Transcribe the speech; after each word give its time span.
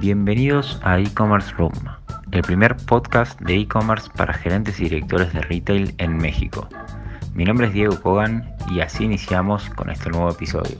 Bienvenidos 0.00 0.80
a 0.82 0.98
e-commerce 0.98 1.52
room, 1.58 1.74
el 2.32 2.40
primer 2.40 2.74
podcast 2.74 3.38
de 3.42 3.58
e-commerce 3.58 4.08
para 4.16 4.32
gerentes 4.32 4.80
y 4.80 4.84
directores 4.84 5.30
de 5.34 5.42
retail 5.42 5.94
en 5.98 6.16
México. 6.16 6.66
Mi 7.34 7.44
nombre 7.44 7.66
es 7.66 7.74
Diego 7.74 8.00
Kogan 8.00 8.50
y 8.70 8.80
así 8.80 9.04
iniciamos 9.04 9.68
con 9.68 9.90
este 9.90 10.08
nuevo 10.08 10.30
episodio. 10.30 10.78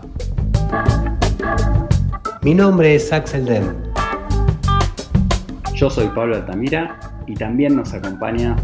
Mi 2.41 2.55
nombre 2.55 2.95
es 2.95 3.12
Axel 3.12 3.45
Den. 3.45 3.77
Yo 5.75 5.91
soy 5.91 6.09
Pablo 6.09 6.37
Altamira 6.37 6.98
y 7.27 7.34
también 7.34 7.77
nos 7.77 7.93
acompaña 7.93 8.57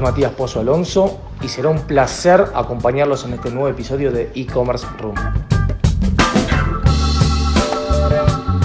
Matías 0.00 0.30
Pozo 0.30 0.60
Alonso 0.60 1.20
y 1.42 1.48
será 1.48 1.70
un 1.70 1.80
placer 1.80 2.44
acompañarlos 2.54 3.24
en 3.24 3.32
este 3.32 3.50
nuevo 3.50 3.66
episodio 3.66 4.12
de 4.12 4.30
e-commerce 4.36 4.86
room. 5.00 5.16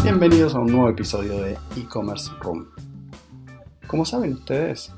Bienvenidos 0.03 0.53
a 0.53 0.59
un 0.59 0.69
nuevo 0.69 0.89
episodio 0.89 1.37
de 1.37 1.53
e-commerce 1.77 2.29
room. 2.41 2.67
Como 3.87 4.03
saben 4.03 4.33
ustedes, 4.33 4.91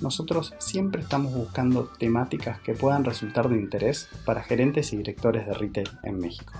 nosotros 0.00 0.52
siempre 0.58 1.00
estamos 1.00 1.32
buscando 1.32 1.84
temáticas 1.96 2.58
que 2.58 2.74
puedan 2.74 3.04
resultar 3.04 3.48
de 3.48 3.56
interés 3.56 4.08
para 4.24 4.42
gerentes 4.42 4.92
y 4.92 4.96
directores 4.96 5.46
de 5.46 5.54
retail 5.54 5.88
en 6.02 6.18
México. 6.18 6.54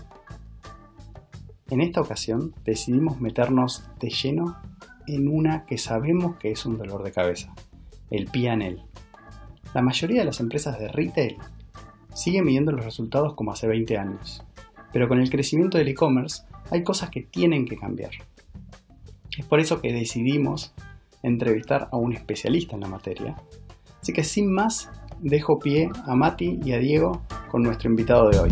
En 1.70 1.80
esta 1.80 2.00
ocasión 2.00 2.54
decidimos 2.64 3.20
meternos 3.20 3.84
de 3.98 4.10
lleno 4.10 4.58
en 5.08 5.26
una 5.26 5.66
que 5.66 5.76
sabemos 5.76 6.36
que 6.36 6.52
es 6.52 6.64
un 6.64 6.78
dolor 6.78 7.02
de 7.02 7.10
cabeza, 7.10 7.52
el 8.10 8.26
PNL. 8.26 8.80
La 9.74 9.82
mayoría 9.82 10.20
de 10.20 10.26
las 10.26 10.38
empresas 10.38 10.78
de 10.78 10.86
retail 10.86 11.36
siguen 12.14 12.44
midiendo 12.44 12.70
los 12.70 12.84
resultados 12.84 13.34
como 13.34 13.50
hace 13.50 13.66
20 13.66 13.98
años, 13.98 14.44
pero 14.92 15.08
con 15.08 15.20
el 15.20 15.30
crecimiento 15.30 15.78
del 15.78 15.88
e-commerce 15.88 16.44
hay 16.72 16.82
cosas 16.82 17.10
que 17.10 17.20
tienen 17.20 17.66
que 17.66 17.76
cambiar. 17.76 18.12
Es 19.36 19.44
por 19.44 19.60
eso 19.60 19.82
que 19.82 19.92
decidimos 19.92 20.72
entrevistar 21.22 21.88
a 21.92 21.98
un 21.98 22.14
especialista 22.14 22.74
en 22.74 22.80
la 22.80 22.88
materia. 22.88 23.36
Así 24.00 24.14
que 24.14 24.24
sin 24.24 24.50
más, 24.50 24.90
dejo 25.20 25.58
pie 25.58 25.90
a 26.06 26.14
Mati 26.14 26.60
y 26.64 26.72
a 26.72 26.78
Diego 26.78 27.24
con 27.50 27.62
nuestro 27.62 27.90
invitado 27.90 28.30
de 28.30 28.38
hoy. 28.38 28.50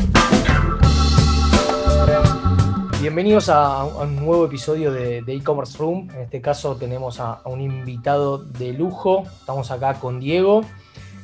Bienvenidos 3.00 3.48
a, 3.48 3.84
un 3.84 4.16
nuevo 4.16 4.44
episodio 4.44 4.92
de 4.92 5.24
e-commerce 5.26 5.78
room. 5.78 6.10
En 6.10 6.20
este 6.20 6.42
caso 6.42 6.76
tenemos 6.76 7.20
a, 7.20 7.40
un 7.46 7.62
invitado 7.62 8.36
de 8.36 8.74
lujo. 8.74 9.22
Estamos 9.22 9.70
acá 9.70 9.94
con 9.94 10.20
Diego 10.20 10.60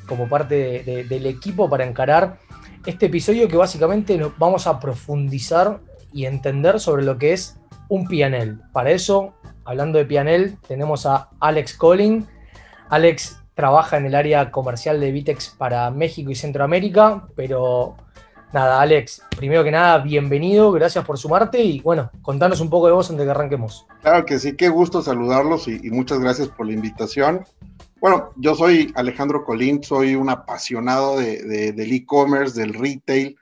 como 0.09 0.29
parte 0.31 1.05
del 1.07 1.27
equipo 1.27 1.69
para 1.69 1.85
encarar 1.85 2.39
este 2.87 3.07
episodio 3.07 3.48
que 3.48 3.57
básicamente 3.57 4.19
vamos 4.39 4.67
a 4.67 4.81
profundizar 4.81 5.81
y 6.17 6.25
entender 6.25 6.81
sobre 6.81 7.05
lo 7.05 7.19
que 7.19 7.34
es 7.34 7.61
un 7.91 8.09
PNL. 8.09 8.59
Para 8.72 8.91
eso, 8.91 9.34
hablando 9.67 9.98
de 9.98 10.06
PNL, 10.06 10.56
tenemos 10.67 11.05
a 11.05 11.28
Alex 11.41 11.75
Collin. 11.77 12.27
Alex 12.89 13.39
trabaja 13.53 13.98
en 13.98 14.06
el 14.06 14.14
área 14.14 14.50
comercial 14.50 14.98
de 14.98 15.12
Vitex 15.12 15.50
para 15.50 15.91
México 15.91 16.31
y 16.31 16.34
Centroamérica, 16.34 17.28
pero 17.36 17.97
nada, 18.55 18.81
Alex, 18.81 19.20
primero 19.36 19.62
que 19.62 19.70
nada, 19.70 19.98
bienvenido, 19.98 20.73
gracias 20.73 21.05
por 21.05 21.19
sumarte 21.19 21.62
y 21.62 21.81
bueno, 21.81 22.11
contanos 22.23 22.62
un 22.62 22.70
poco 22.70 22.86
de 22.86 22.95
vos 22.95 23.11
antes 23.11 23.20
de 23.20 23.27
que 23.27 23.30
arranquemos. 23.33 23.86
Claro 24.01 24.25
que 24.25 24.39
sí, 24.39 24.56
qué 24.56 24.70
gusto 24.70 25.03
saludarlos 25.03 25.69
y, 25.69 25.78
muchas 25.91 26.19
gracias 26.20 26.48
por 26.48 26.64
la 26.64 26.73
invitación. 26.73 27.45
Bueno, 28.01 28.30
yo 28.36 28.55
soy 28.55 28.91
Alejandro 28.95 29.45
Colín, 29.45 29.83
soy 29.83 30.14
un 30.14 30.30
apasionado 30.30 31.19
de, 31.19 31.73
del 31.73 31.92
e-commerce, 31.92 32.58
del 32.58 32.73
retail, 32.73 33.36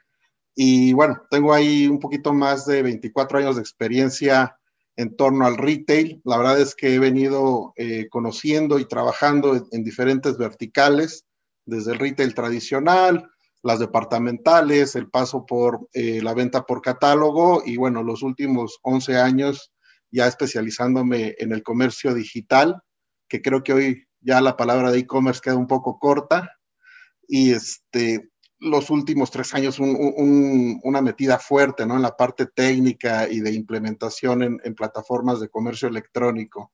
y 0.54 0.92
bueno, 0.92 1.22
tengo 1.30 1.52
ahí 1.52 1.88
un 1.88 1.98
poquito 1.98 2.32
más 2.32 2.66
de 2.66 2.82
24 2.82 3.38
años 3.38 3.56
de 3.56 3.62
experiencia 3.62 4.56
en 4.96 5.16
torno 5.16 5.46
al 5.46 5.56
retail. 5.56 6.20
La 6.24 6.38
verdad 6.38 6.60
es 6.60 6.74
que 6.74 6.94
he 6.94 6.98
venido 6.98 7.72
eh, 7.76 8.08
conociendo 8.08 8.78
y 8.78 8.86
trabajando 8.86 9.66
en, 9.70 9.82
diferentes 9.82 10.38
verticales, 10.38 11.24
desde 11.66 11.92
el 11.92 11.98
retail 11.98 12.34
tradicional, 12.34 13.28
las 13.62 13.78
departamentales, 13.80 14.94
el 14.94 15.08
paso 15.08 15.46
por 15.46 15.88
eh, 15.92 16.20
la 16.22 16.34
venta 16.34 16.64
por 16.64 16.82
catálogo 16.82 17.62
y 17.64 17.76
bueno, 17.76 18.02
los 18.02 18.22
últimos 18.22 18.78
11 18.82 19.16
años 19.16 19.72
ya 20.10 20.26
especializándome 20.26 21.34
en 21.38 21.52
el 21.52 21.62
comercio 21.62 22.14
digital, 22.14 22.80
que 23.28 23.42
creo 23.42 23.64
que 23.64 23.72
hoy 23.72 24.06
ya 24.20 24.40
la 24.40 24.56
palabra 24.56 24.92
de 24.92 25.00
e-commerce 25.00 25.40
queda 25.42 25.56
un 25.56 25.66
poco 25.66 25.98
corta. 25.98 26.52
Y 27.26 27.52
este, 27.52 28.30
los 28.64 28.90
últimos 28.90 29.30
tres 29.30 29.54
años 29.54 29.78
una 29.78 31.02
metida 31.02 31.38
fuerte 31.38 31.86
¿no? 31.86 31.96
en 31.96 32.02
la 32.02 32.16
parte 32.16 32.46
técnica 32.46 33.28
y 33.28 33.40
de 33.40 33.52
implementación 33.52 34.42
en, 34.42 34.74
plataformas 34.74 35.40
de 35.40 35.48
comercio 35.48 35.88
electrónico. 35.88 36.72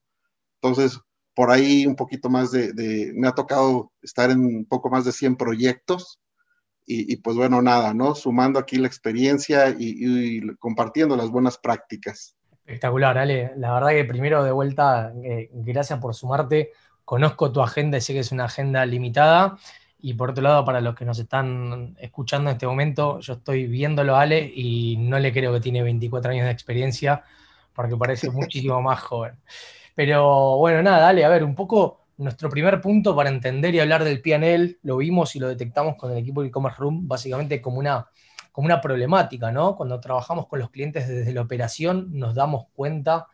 Entonces, 0.61 0.99
por 1.35 1.51
ahí 1.51 1.85
un 1.85 1.95
poquito 1.95 2.29
más 2.29 2.51
de, 2.51 3.11
me 3.13 3.27
ha 3.27 3.33
tocado 3.33 3.91
estar 4.01 4.31
en 4.31 4.39
un 4.39 4.65
poco 4.65 4.89
más 4.89 5.05
de 5.05 5.11
100 5.11 5.35
proyectos 5.35 6.19
y, 6.93 7.15
pues 7.17 7.37
bueno, 7.37 7.61
nada, 7.61 7.93
¿no? 7.93 8.15
Sumando 8.15 8.59
aquí 8.59 8.77
la 8.77 8.87
experiencia 8.87 9.69
y, 9.69 10.41
compartiendo 10.57 11.15
las 11.15 11.29
buenas 11.29 11.57
prácticas. 11.57 12.35
Espectacular, 12.51 13.17
Ale. 13.17 13.51
La 13.55 13.73
verdad 13.73 13.89
que 13.89 14.03
primero 14.03 14.43
de 14.43 14.51
vuelta, 14.51 15.13
eh, 15.23 15.49
gracias 15.53 15.99
por 15.99 16.13
sumarte. 16.15 16.71
Conozco 17.05 17.51
tu 17.51 17.61
agenda 17.61 17.97
y 17.97 18.01
sé 18.01 18.13
que 18.13 18.19
es 18.19 18.31
una 18.33 18.45
agenda 18.45 18.85
limitada 18.85 19.57
y 20.01 20.13
por 20.13 20.31
otro 20.31 20.43
lado, 20.43 20.65
para 20.65 20.81
los 20.81 20.95
que 20.95 21.05
nos 21.05 21.19
están 21.19 21.95
escuchando 21.99 22.49
en 22.49 22.55
este 22.55 22.67
momento, 22.67 23.19
yo 23.19 23.33
estoy 23.33 23.67
viéndolo 23.67 24.15
a 24.15 24.21
Ale 24.21 24.51
y 24.53 24.97
no 24.97 25.19
le 25.19 25.31
creo 25.31 25.53
que 25.53 25.59
tiene 25.59 25.83
24 25.83 26.31
años 26.31 26.45
de 26.45 26.51
experiencia, 26.51 27.23
porque 27.73 27.95
parece 27.95 28.29
muchísimo 28.31 28.81
más 28.81 28.99
joven. 29.01 29.35
Pero 29.95 30.57
bueno, 30.57 30.81
nada, 30.81 31.09
Ale, 31.09 31.25
a 31.25 31.29
ver, 31.29 31.43
un 31.43 31.55
poco 31.55 32.01
nuestro 32.17 32.49
primer 32.49 32.79
punto 32.81 33.15
para 33.15 33.29
entender 33.29 33.73
y 33.75 33.79
hablar 33.79 34.03
del 34.03 34.21
PNL, 34.21 34.79
lo 34.83 34.97
vimos 34.97 35.35
y 35.35 35.39
lo 35.39 35.47
detectamos 35.47 35.95
con 35.95 36.11
el 36.11 36.17
equipo 36.17 36.41
de 36.41 36.47
e-commerce 36.47 36.79
room, 36.79 37.07
básicamente 37.07 37.61
como 37.61 37.79
una, 37.79 38.07
como 38.51 38.65
una 38.65 38.79
problemática, 38.79 39.51
¿no? 39.51 39.75
Cuando 39.75 39.99
trabajamos 39.99 40.47
con 40.47 40.59
los 40.59 40.69
clientes 40.69 41.07
desde 41.07 41.33
la 41.33 41.41
operación, 41.41 42.09
nos 42.11 42.35
damos 42.35 42.65
cuenta 42.73 43.27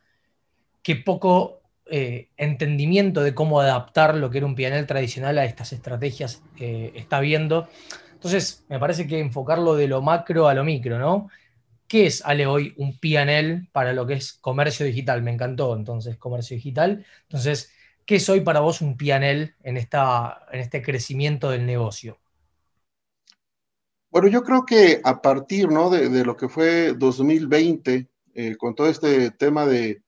que 0.82 0.96
poco 0.96 1.62
eh, 1.90 2.30
entendimiento 2.38 3.22
de 3.22 3.34
cómo 3.34 3.62
adaptar 3.62 4.16
lo 4.16 4.30
que 4.30 4.40
era 4.40 4.48
un 4.48 4.56
PNL 4.56 4.86
tradicional 4.86 5.38
a 5.38 5.46
estas 5.46 5.74
estrategias 5.74 6.42
eh, 6.60 6.92
está 6.96 7.20
viendo. 7.20 7.68
Entonces, 8.14 8.66
me 8.70 8.80
parece 8.80 9.08
que 9.08 9.20
enfocarlo 9.20 9.76
de 9.76 9.88
lo 9.88 10.02
macro 10.02 10.48
a 10.48 10.54
lo 10.54 10.64
micro, 10.64 11.00
¿no? 11.00 11.30
¿Qué 11.88 12.08
es, 12.08 12.24
Ale, 12.26 12.46
hoy 12.48 12.74
un 12.78 13.00
PNL 13.00 13.70
para 13.72 13.94
lo 13.94 14.06
que 14.06 14.16
es 14.16 14.34
comercio 14.34 14.86
digital? 14.86 15.22
Me 15.22 15.32
encantó, 15.32 15.76
entonces, 15.76 16.18
comercio 16.18 16.56
digital. 16.56 17.06
Entonces, 17.24 17.72
¿qué 18.06 18.16
es 18.16 18.28
hoy 18.30 18.42
para 18.42 18.60
vos 18.60 18.82
un 18.82 18.98
PNL 18.98 19.56
en, 19.64 19.78
en 19.78 20.60
este 20.60 20.82
crecimiento 20.82 21.50
del 21.50 21.66
negocio? 21.66 22.20
Bueno, 24.10 24.30
yo 24.30 24.44
creo 24.44 24.66
que 24.66 25.00
a 25.04 25.22
partir 25.22 25.70
¿no? 25.70 25.90
de, 25.90 26.26
lo 26.26 26.36
que 26.36 26.50
fue 26.50 26.94
2020, 26.94 28.10
eh, 28.34 28.56
con 28.58 28.74
todo 28.74 28.90
este 28.90 29.32
tema 29.32 29.66
de, 29.66 30.02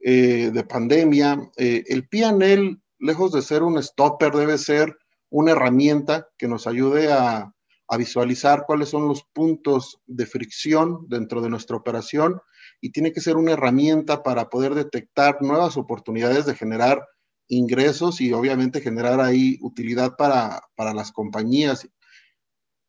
eh, 0.00 0.50
de 0.52 0.64
pandemia, 0.64 1.50
eh, 1.56 1.84
el 1.88 2.08
PNL, 2.08 2.80
lejos 2.98 3.32
de 3.32 3.42
ser 3.42 3.62
un 3.62 3.82
stopper, 3.82 4.32
debe 4.32 4.56
ser 4.58 4.96
una 5.30 5.52
herramienta 5.52 6.28
que 6.38 6.48
nos 6.48 6.66
ayude 6.66 7.12
a, 7.12 7.52
visualizar 7.96 8.64
cuáles 8.66 8.90
son 8.90 9.08
los 9.08 9.24
puntos 9.32 9.98
de 10.06 10.26
fricción 10.26 11.06
dentro 11.08 11.40
de 11.40 11.48
nuestra 11.48 11.74
operación 11.74 12.38
y 12.82 12.92
tiene 12.92 13.14
que 13.14 13.22
ser 13.22 13.38
una 13.38 13.52
herramienta 13.52 14.22
para 14.22 14.50
poder 14.50 14.74
detectar 14.74 15.40
nuevas 15.40 15.78
oportunidades 15.78 16.44
de 16.44 16.54
generar 16.54 17.02
ingresos 17.48 18.20
y 18.20 18.30
obviamente 18.34 18.82
generar 18.82 19.22
ahí 19.22 19.56
utilidad 19.62 20.16
para, 20.16 20.60
para 20.76 20.92
las 20.92 21.12
compañías. 21.12 21.88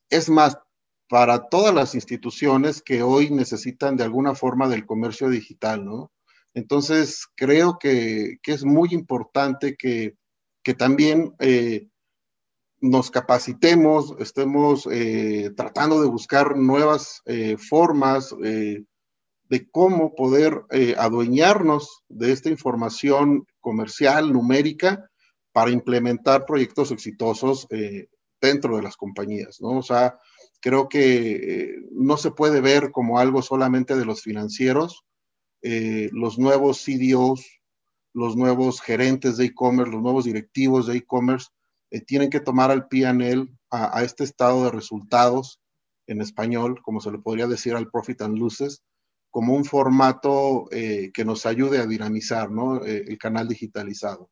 Es 0.10 0.30
más, 0.30 0.58
para 1.08 1.48
todas 1.48 1.74
las 1.74 1.96
instituciones 1.96 2.82
que 2.82 3.02
hoy 3.02 3.30
necesitan 3.30 3.96
de 3.96 4.04
alguna 4.04 4.36
forma 4.36 4.68
del 4.68 4.86
comercio 4.86 5.30
digital, 5.30 5.86
¿no? 5.86 6.12
Entonces, 6.54 7.28
creo 7.36 7.78
que, 7.80 8.38
es 8.44 8.64
muy 8.66 8.90
importante 8.92 9.76
que, 9.76 10.16
también 10.78 11.34
eh, 11.40 11.88
nos 12.80 13.10
capacitemos, 13.10 14.14
estemos 14.20 14.88
eh, 14.92 15.50
tratando 15.58 16.00
de 16.00 16.08
buscar 16.08 16.56
nuevas 16.58 17.24
eh, 17.26 17.58
formas 17.58 18.36
de 18.38 19.68
cómo 19.72 20.14
poder 20.14 20.62
adueñarnos 20.96 22.04
de 22.08 22.32
esta 22.32 22.50
información 22.50 23.48
comercial, 23.60 24.32
numérica, 24.32 25.10
para 25.52 25.72
implementar 25.72 26.46
proyectos 26.46 26.92
exitosos 26.92 27.68
dentro 28.40 28.76
de 28.78 28.84
las 28.84 28.96
compañías, 28.96 29.58
¿no? 29.60 29.80
O 29.80 29.82
sea, 29.82 30.20
creo 30.62 30.88
que 30.88 31.78
no 31.92 32.16
se 32.18 32.30
puede 32.30 32.62
ver 32.62 32.92
como 32.92 33.18
algo 33.18 33.42
solamente 33.42 33.98
de 33.98 34.06
los 34.06 34.22
financieros, 34.22 35.04
eh, 35.62 36.10
los 36.12 36.38
nuevos 36.38 36.84
CDOs, 36.84 37.46
los 38.14 38.36
nuevos 38.36 38.82
gerentes 38.82 39.38
de 39.38 39.46
e-commerce, 39.46 39.92
los 39.92 40.02
nuevos 40.02 40.26
directivos 40.26 40.88
de 40.88 40.98
e-commerce, 40.98 41.48
eh, 41.92 42.02
tienen 42.02 42.30
que 42.30 42.40
tomar 42.40 42.72
al 42.72 42.88
PNL 42.88 43.50
a, 43.72 44.04
este 44.04 44.24
estado 44.24 44.66
de 44.66 44.72
resultados 44.72 45.60
en 46.08 46.22
español, 46.22 46.82
como 46.82 47.02
se 47.02 47.12
le 47.12 47.20
podría 47.20 47.48
decir 47.48 47.76
al 47.76 47.90
profit 47.90 48.22
and 48.22 48.38
losses, 48.38 48.84
como 49.30 49.56
un 49.56 49.64
formato 49.64 50.68
eh, 50.72 51.12
que 51.14 51.24
nos 51.24 51.46
ayude 51.46 51.78
a 51.78 51.86
dinamizar 51.86 52.50
¿no? 52.50 52.84
El 52.84 53.18
canal 53.20 53.48
digitalizado. 53.48 54.30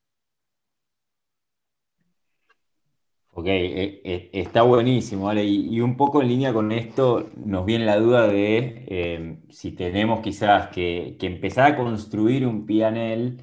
Ok, 3.39 3.45
eh, 3.47 4.29
está 4.33 4.63
buenísimo, 4.63 5.25
¿vale? 5.25 5.43
Y, 5.45 5.79
un 5.79 5.95
poco 5.95 6.21
en 6.21 6.27
línea 6.27 6.53
con 6.53 6.71
esto 6.71 7.29
nos 7.35 7.65
viene 7.65 7.85
la 7.85 7.99
duda 7.99 8.27
de 8.27 9.37
si 9.49 9.73
tenemos 9.73 10.21
quizás 10.21 10.69
que, 10.69 11.17
empezar 11.21 11.73
a 11.73 11.75
construir 11.77 12.47
un 12.47 12.65
PNL, 12.65 13.37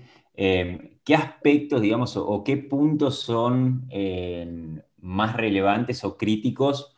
¿qué 1.05 1.14
aspectos, 1.14 1.81
digamos, 1.81 2.17
o, 2.17 2.43
qué 2.43 2.56
puntos 2.56 3.20
son 3.20 3.88
más 4.99 5.37
relevantes 5.37 6.02
o 6.05 6.17
críticos 6.17 6.94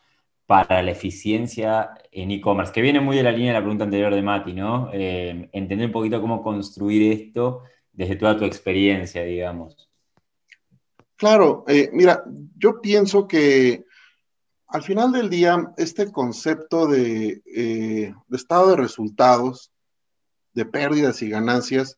para 0.47 0.81
la 0.81 0.91
eficiencia 0.91 1.91
en 2.11 2.31
e-commerce, 2.31 2.73
que 2.73 2.81
viene 2.81 3.01
muy 3.01 3.17
de 3.17 3.23
la 3.23 3.31
línea 3.31 3.49
de 3.53 3.59
la 3.59 3.61
pregunta 3.61 3.83
anterior 3.83 4.15
de 4.15 4.21
Mati, 4.21 4.53
¿no? 4.53 4.89
Eh, 4.93 5.49
entender 5.51 5.87
un 5.87 5.91
poquito 5.93 6.21
cómo 6.21 6.41
construir 6.41 7.11
esto 7.11 7.63
desde 7.91 8.15
toda 8.15 8.37
tu 8.37 8.45
experiencia, 8.45 9.23
digamos. 9.23 9.86
Claro, 11.17 11.65
eh, 11.67 11.89
mira, 11.93 12.23
yo 12.57 12.79
pienso 12.81 13.27
que 13.27 13.83
al 14.67 14.83
final 14.83 15.11
del 15.11 15.29
día, 15.29 15.73
este 15.77 16.11
concepto 16.11 16.87
de, 16.87 17.41
eh, 17.45 18.13
estado 18.31 18.69
de 18.69 18.75
resultados, 18.77 19.71
de 20.53 20.65
pérdidas 20.65 21.21
y 21.21 21.29
ganancias, 21.29 21.97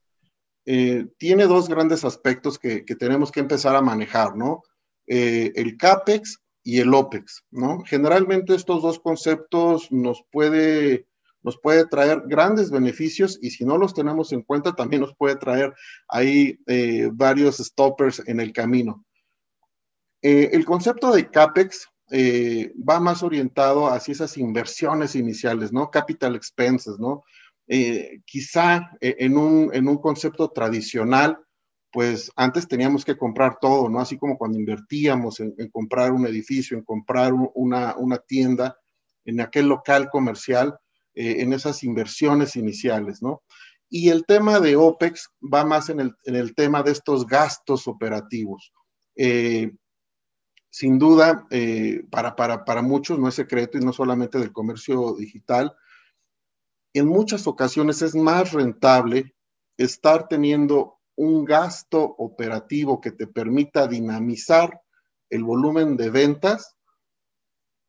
tiene 1.18 1.48
dos 1.48 1.68
grandes 1.68 2.06
aspectos 2.06 2.60
que, 2.60 2.82
tenemos 2.82 3.32
que 3.32 3.40
empezar 3.40 3.76
a 3.76 3.82
manejar, 3.82 4.36
¿no? 4.36 4.62
el 5.08 5.78
CAPEX 5.78 6.40
y 6.64 6.80
el 6.80 6.94
OPEX, 6.94 7.46
¿no? 7.52 7.84
Generalmente 7.86 8.54
estos 8.54 8.82
dos 8.82 9.00
conceptos 9.00 9.92
nos 9.92 10.24
puede, 10.32 11.08
nos 11.42 11.58
puede 11.58 11.88
traer 11.88 12.24
grandes 12.28 12.70
beneficios 12.70 13.40
y 13.42 13.52
si 13.52 13.66
no 13.66 13.78
los 13.78 13.94
tenemos 13.94 14.32
en 14.34 14.44
cuenta 14.44 14.76
también 14.76 15.02
nos 15.02 15.16
puede 15.16 15.36
traer 15.36 15.74
ahí 16.08 16.60
eh, 16.68 17.10
varios 17.12 17.58
stoppers 17.58 18.22
en 18.28 18.40
el 18.40 18.54
camino. 18.54 19.06
Eh, 20.22 20.50
el 20.54 20.66
concepto 20.66 21.12
de 21.14 21.30
CAPEX 21.30 21.88
eh, 22.12 22.74
va 22.78 23.00
más 23.00 23.24
orientado 23.24 23.88
hacia 23.88 24.12
esas 24.12 24.38
inversiones 24.38 25.16
iniciales, 25.16 25.72
¿no? 25.72 25.90
Capital 25.92 26.36
expenses, 26.36 27.00
¿no? 27.00 27.24
quizá 28.26 28.98
en 29.00 29.38
un, 29.38 29.70
en 29.72 29.88
un 29.88 30.00
concepto 30.00 30.50
tradicional, 30.50 31.38
pues 31.92 32.32
antes 32.36 32.68
teníamos 32.68 33.04
que 33.04 33.18
comprar 33.18 33.58
todo, 33.60 33.90
¿no? 33.90 34.00
Así 34.00 34.18
como 34.18 34.38
cuando 34.38 34.60
invertíamos 34.60 35.40
en, 35.40 35.54
comprar 35.72 36.12
un 36.12 36.26
edificio, 36.28 36.78
en 36.78 36.84
comprar 36.84 37.34
una, 37.34 38.18
tienda, 38.28 38.78
en 39.26 39.42
aquel 39.42 39.68
local 39.68 40.10
comercial, 40.10 40.78
eh, 41.16 41.38
en 41.40 41.54
esas 41.54 41.84
inversiones 41.84 42.56
iniciales, 42.56 43.22
¿no? 43.22 43.42
Y 43.90 44.10
el 44.10 44.26
tema 44.26 44.60
de 44.60 44.76
OPEX 44.76 45.30
va 45.42 45.66
más 45.66 45.90
en 45.90 46.00
el, 46.00 46.56
tema 46.56 46.84
de 46.84 46.92
estos 46.92 47.26
gastos 47.26 47.88
operativos. 47.88 48.72
Eh, 49.16 49.72
sin 50.70 51.00
duda, 51.00 51.48
eh, 51.50 52.04
para, 52.12 52.36
para, 52.36 52.66
para 52.66 52.82
muchos 52.82 53.20
no 53.20 53.28
es 53.28 53.36
secreto 53.36 53.78
y 53.78 53.82
no 53.82 53.94
solamente 53.94 54.38
del 54.40 54.52
comercio 54.52 55.16
digital, 55.16 55.76
en 56.94 57.08
muchas 57.08 57.48
ocasiones 57.48 58.02
es 58.02 58.16
más 58.16 58.52
rentable 58.52 59.36
estar 59.78 60.28
teniendo 60.28 61.00
un 61.16 61.46
gasto 61.46 62.02
operativo 62.02 63.02
que 63.02 63.12
te 63.12 63.28
permita 63.28 63.88
dinamizar 63.88 64.82
el 65.30 65.44
volumen 65.44 65.98
de 65.98 66.10
ventas 66.10 66.76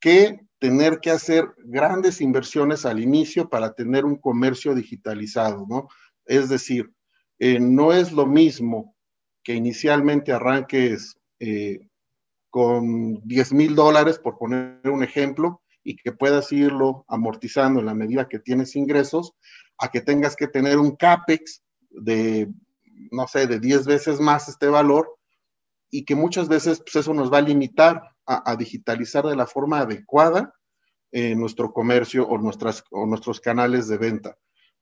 que 0.00 0.40
tener 0.58 1.00
que 1.00 1.10
hacer 1.10 1.54
grandes 1.58 2.20
inversiones 2.20 2.84
al 2.84 3.00
inicio 3.00 3.48
para 3.48 3.74
tener 3.74 4.04
un 4.04 4.16
comercio 4.16 4.74
digitalizado, 4.74 5.66
¿no? 5.68 5.88
Es 6.26 6.48
decir, 6.48 6.92
eh, 7.38 7.58
no 7.58 7.92
es 7.92 8.12
lo 8.12 8.26
mismo 8.26 8.94
que 9.42 9.54
inicialmente 9.54 10.32
arranques 10.32 11.16
eh, 11.38 11.88
con 12.50 13.20
10 13.26 13.52
mil 13.52 13.74
dólares, 13.74 14.18
por 14.18 14.36
poner 14.36 14.80
un 14.84 15.02
ejemplo, 15.02 15.62
y 15.82 15.96
que 15.96 16.12
puedas 16.12 16.52
irlo 16.52 17.04
amortizando 17.08 17.80
en 17.80 17.86
la 17.86 17.94
medida 17.94 18.28
que 18.28 18.38
tienes 18.38 18.76
ingresos, 18.76 19.32
a 19.78 19.90
que 19.90 20.02
tengas 20.02 20.36
que 20.36 20.46
tener 20.46 20.78
un 20.78 20.96
CAPEX 20.96 21.62
de 21.90 22.50
no 23.10 23.26
sé, 23.26 23.46
de 23.46 23.58
10 23.58 23.86
veces 23.86 24.20
más 24.20 24.48
este 24.48 24.68
valor 24.68 25.16
y 25.90 26.04
que 26.04 26.14
muchas 26.14 26.48
veces 26.48 26.80
pues, 26.80 26.96
eso 26.96 27.14
nos 27.14 27.32
va 27.32 27.38
a 27.38 27.42
limitar 27.42 28.02
a, 28.26 28.54
digitalizar 28.54 29.26
de 29.26 29.34
la 29.34 29.46
forma 29.46 29.80
adecuada 29.80 30.54
eh, 31.10 31.34
nuestro 31.34 31.72
comercio 31.72 32.28
o, 32.28 32.38
nuestras, 32.38 32.84
o 32.92 33.04
nuestros 33.04 33.40
canales 33.40 33.88
de 33.88 33.98
venta. 33.98 34.38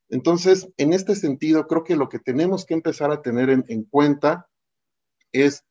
Entonces, 0.09 0.69
en 0.77 0.93
este 0.93 1.15
sentido, 1.15 1.65
creo 1.65 1.83
que 1.83 1.95
lo 1.95 2.09
que 2.09 2.19
tenemos 2.19 2.63
que 2.63 2.75
empezar 2.75 3.11
a 3.11 3.23
tener 3.23 3.49
en, 3.49 3.83
cuenta 3.85 4.47
es 5.31 5.63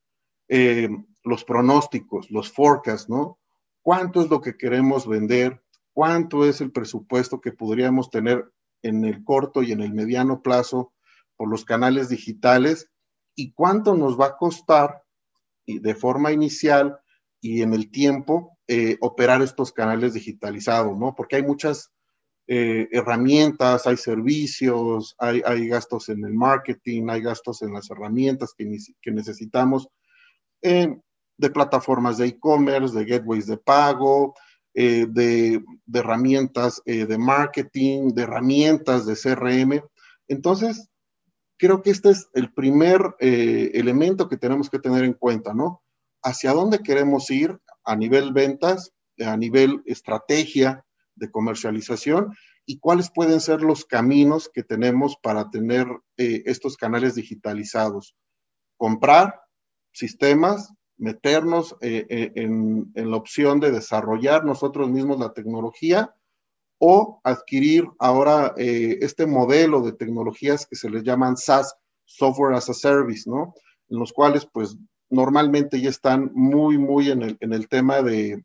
eh, 0.49 0.89
los 1.29 1.45
pronósticos, 1.45 2.31
los 2.31 2.51
forecasts, 2.51 3.09
¿no? 3.09 3.39
¿Cuánto 3.83 4.21
es 4.21 4.31
lo 4.31 4.41
que 4.41 4.57
queremos 4.57 5.07
vender? 5.07 5.63
¿Cuánto 5.93 6.45
es 6.45 6.61
el 6.61 6.73
presupuesto 6.73 7.41
que 7.41 7.53
podríamos 7.53 8.11
tener 8.11 8.53
en 8.83 9.05
el 9.05 9.25
corto 9.25 9.63
y 9.63 9.73
en 9.73 9.81
el 9.81 9.93
mediano 9.93 10.43
plazo 10.43 10.93
por 11.37 11.49
los 11.49 11.65
canales 11.65 12.09
digitales 12.09 12.91
y 13.35 13.53
cuánto 13.53 13.95
nos 13.95 14.19
va 14.19 14.27
a 14.27 14.37
costar 14.37 15.03
de 15.67 15.95
forma 15.95 16.33
inicial 16.33 16.99
y 17.41 17.63
en 17.63 17.73
el 17.75 17.91
tiempo 17.91 18.59
eh, 18.67 18.97
operar 19.01 19.43
estos 19.43 19.73
canales 19.73 20.15
digitalizados, 20.15 20.99
¿no? 20.99 21.15
Porque 21.15 21.37
hay 21.37 21.43
muchas 21.43 21.93
eh, 22.47 22.89
herramientas, 22.91 23.87
hay 23.87 23.97
servicios, 23.97 25.15
hay, 25.19 25.69
gastos 25.69 26.09
en 26.09 26.25
el 26.25 26.35
marketing, 26.35 27.09
hay 27.11 27.21
gastos 27.21 27.63
en 27.63 27.75
las 27.75 27.91
herramientas 27.91 28.55
que, 28.57 28.67
que 29.01 29.11
necesitamos 29.11 29.89
eh, 30.63 30.99
de 31.39 31.51
plataformas 31.51 32.19
de 32.19 32.27
e-commerce, 32.27 32.97
de 32.97 33.05
gateways 33.05 33.47
de 33.47 33.57
pago, 33.57 34.35
de, 34.75 35.07
de, 35.07 35.99
herramientas 35.99 36.81
de 36.85 37.19
marketing, 37.19 38.11
de 38.11 38.23
herramientas 38.23 39.07
de 39.07 39.17
CRM. 39.17 39.83
Entonces, 40.29 40.89
creo 41.59 41.83
que 41.83 41.91
este 41.91 42.11
es 42.11 42.31
el 42.33 42.53
primer 42.53 43.17
eh, 43.19 43.73
elemento 43.75 44.29
que 44.29 44.37
tenemos 44.37 44.71
que 44.71 44.79
tener 44.79 45.05
en 45.05 45.13
cuenta, 45.13 45.53
¿no? 45.53 45.83
Hacia 46.23 46.53
dónde 46.53 46.79
queremos 46.79 47.31
ir 47.31 47.59
a 47.85 47.97
nivel 47.97 48.33
ventas, 48.33 48.93
a 49.19 49.37
nivel 49.37 49.83
estrategia 49.85 50.85
de 51.17 51.31
comercialización 51.31 52.35
y 52.65 52.79
cuáles 52.79 53.11
pueden 53.11 53.41
ser 53.41 53.63
los 53.63 53.85
caminos 53.85 54.49
que 54.53 54.63
tenemos 54.63 55.17
para 55.21 55.51
tener 55.51 55.89
eh, 56.17 56.43
estos 56.47 56.77
canales 56.77 57.17
digitalizados. 57.17 58.15
Comprar 58.77 59.41
sistemas, 59.93 60.73
meternos 60.99 61.77
eh, 61.81 62.33
en, 62.35 62.93
en 62.95 63.11
la 63.11 63.17
opción 63.17 63.61
de 63.61 63.71
desarrollar 63.71 64.45
nosotros 64.45 64.91
mismos 64.91 65.19
la 65.19 65.33
tecnología 65.33 66.15
o 66.79 67.21
adquirir 67.25 67.89
ahora 67.99 68.55
eh, 68.57 68.99
este 69.01 69.27
modelo 69.27 69.83
de 69.83 69.93
tecnologías 69.93 70.67
que 70.67 70.77
se 70.77 70.89
les 70.89 71.03
llaman 71.03 71.37
SaaS, 71.37 71.75
Software 72.05 72.55
as 72.55 72.71
a 72.71 72.75
Service, 72.75 73.29
¿no? 73.29 73.55
En 73.89 73.99
los 73.99 74.13
cuales, 74.13 74.47
pues, 74.47 74.77
normalmente 75.11 75.81
ya 75.81 75.91
están 75.91 76.31
muy, 76.35 76.79
muy 76.79 77.11
en 77.11 77.23
el, 77.23 77.69
tema 77.69 78.03
de 78.03 78.45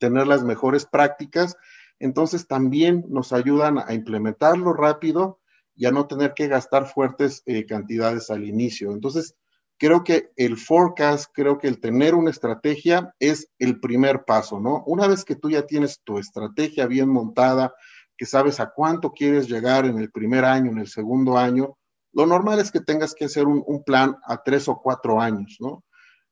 tener 0.00 0.26
las 0.26 0.42
mejores 0.42 0.84
prácticas. 0.84 1.56
Entonces, 1.98 2.46
también 2.46 3.04
nos 3.08 3.32
ayudan 3.32 3.78
a 3.78 3.94
implementarlo 3.94 4.72
rápido 4.72 5.38
y 5.76 5.86
a 5.86 5.92
no 5.92 6.06
tener 6.06 6.34
que 6.34 6.48
gastar 6.48 6.86
fuertes 6.86 7.42
eh, 7.46 7.66
cantidades 7.66 8.30
al 8.30 8.44
inicio. 8.44 8.92
Entonces, 8.92 9.34
creo 9.78 10.04
que 10.04 10.30
el 10.36 10.56
forecast, 10.56 11.30
creo 11.32 11.58
que 11.58 11.68
el 11.68 11.80
tener 11.80 12.14
una 12.14 12.30
estrategia 12.30 13.14
es 13.18 13.48
el 13.58 13.80
primer 13.80 14.24
paso, 14.24 14.60
¿no? 14.60 14.82
Una 14.86 15.06
vez 15.06 15.24
que 15.24 15.36
tú 15.36 15.50
ya 15.50 15.66
tienes 15.66 16.00
tu 16.04 16.18
estrategia 16.18 16.86
bien 16.86 17.08
montada, 17.08 17.74
que 18.16 18.26
sabes 18.26 18.60
a 18.60 18.70
cuánto 18.70 19.12
quieres 19.12 19.48
llegar 19.48 19.86
en 19.86 19.98
el 19.98 20.10
primer 20.10 20.44
año, 20.44 20.70
en 20.70 20.78
el 20.78 20.88
segundo 20.88 21.36
año, 21.36 21.76
lo 22.12 22.26
normal 22.26 22.60
es 22.60 22.70
que 22.70 22.80
tengas 22.80 23.14
que 23.14 23.24
hacer 23.24 23.46
un, 23.46 23.82
plan 23.84 24.16
a 24.24 24.42
tres 24.42 24.68
o 24.68 24.80
cuatro 24.80 25.20
años, 25.20 25.56
¿no? 25.58 25.84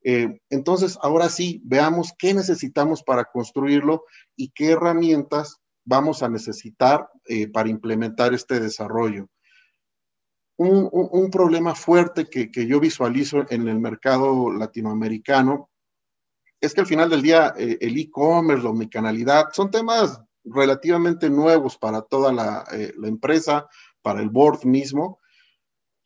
Eh, 0.04 0.40
entonces, 0.48 0.96
ahora 1.02 1.28
sí, 1.28 1.60
veamos 1.64 2.12
qué 2.18 2.34
necesitamos 2.34 3.02
para 3.02 3.24
construirlo 3.24 4.04
y 4.36 4.50
qué 4.50 4.72
herramientas 4.72 5.58
vamos 5.84 6.22
a 6.22 6.28
necesitar 6.28 7.08
eh, 7.26 7.48
para 7.48 7.68
implementar 7.68 8.32
este 8.32 8.60
desarrollo 8.60 9.28
un, 10.68 11.30
problema 11.30 11.74
fuerte 11.74 12.28
que, 12.28 12.50
yo 12.66 12.80
visualizo 12.80 13.44
en 13.50 13.68
el 13.68 13.78
mercado 13.78 14.50
latinoamericano 14.52 15.70
es 16.60 16.74
que 16.74 16.80
al 16.80 16.86
final 16.86 17.10
del 17.10 17.22
día 17.22 17.54
eh, 17.56 17.78
el 17.80 17.98
e-commerce, 17.98 18.62
la 18.62 18.70
omnicanalidad, 18.70 19.46
son 19.52 19.70
temas 19.70 20.20
relativamente 20.44 21.28
nuevos 21.28 21.76
para 21.76 22.02
toda 22.02 22.32
la, 22.32 22.64
eh, 22.72 22.92
la, 22.96 23.08
empresa, 23.08 23.68
para 24.00 24.20
el 24.20 24.30
board 24.30 24.64
mismo. 24.64 25.18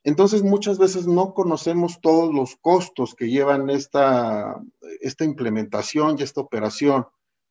Entonces 0.04 0.42
muchas 0.42 0.78
veces 0.78 1.06
no 1.06 1.34
conocemos 1.34 2.00
todos 2.00 2.32
los 2.32 2.56
costos 2.56 3.14
que 3.14 3.28
llevan 3.28 3.68
esta, 3.70 4.62
esta 5.00 5.24
implementación 5.24 6.16
y 6.18 6.22
esta 6.22 6.40
operación 6.40 7.06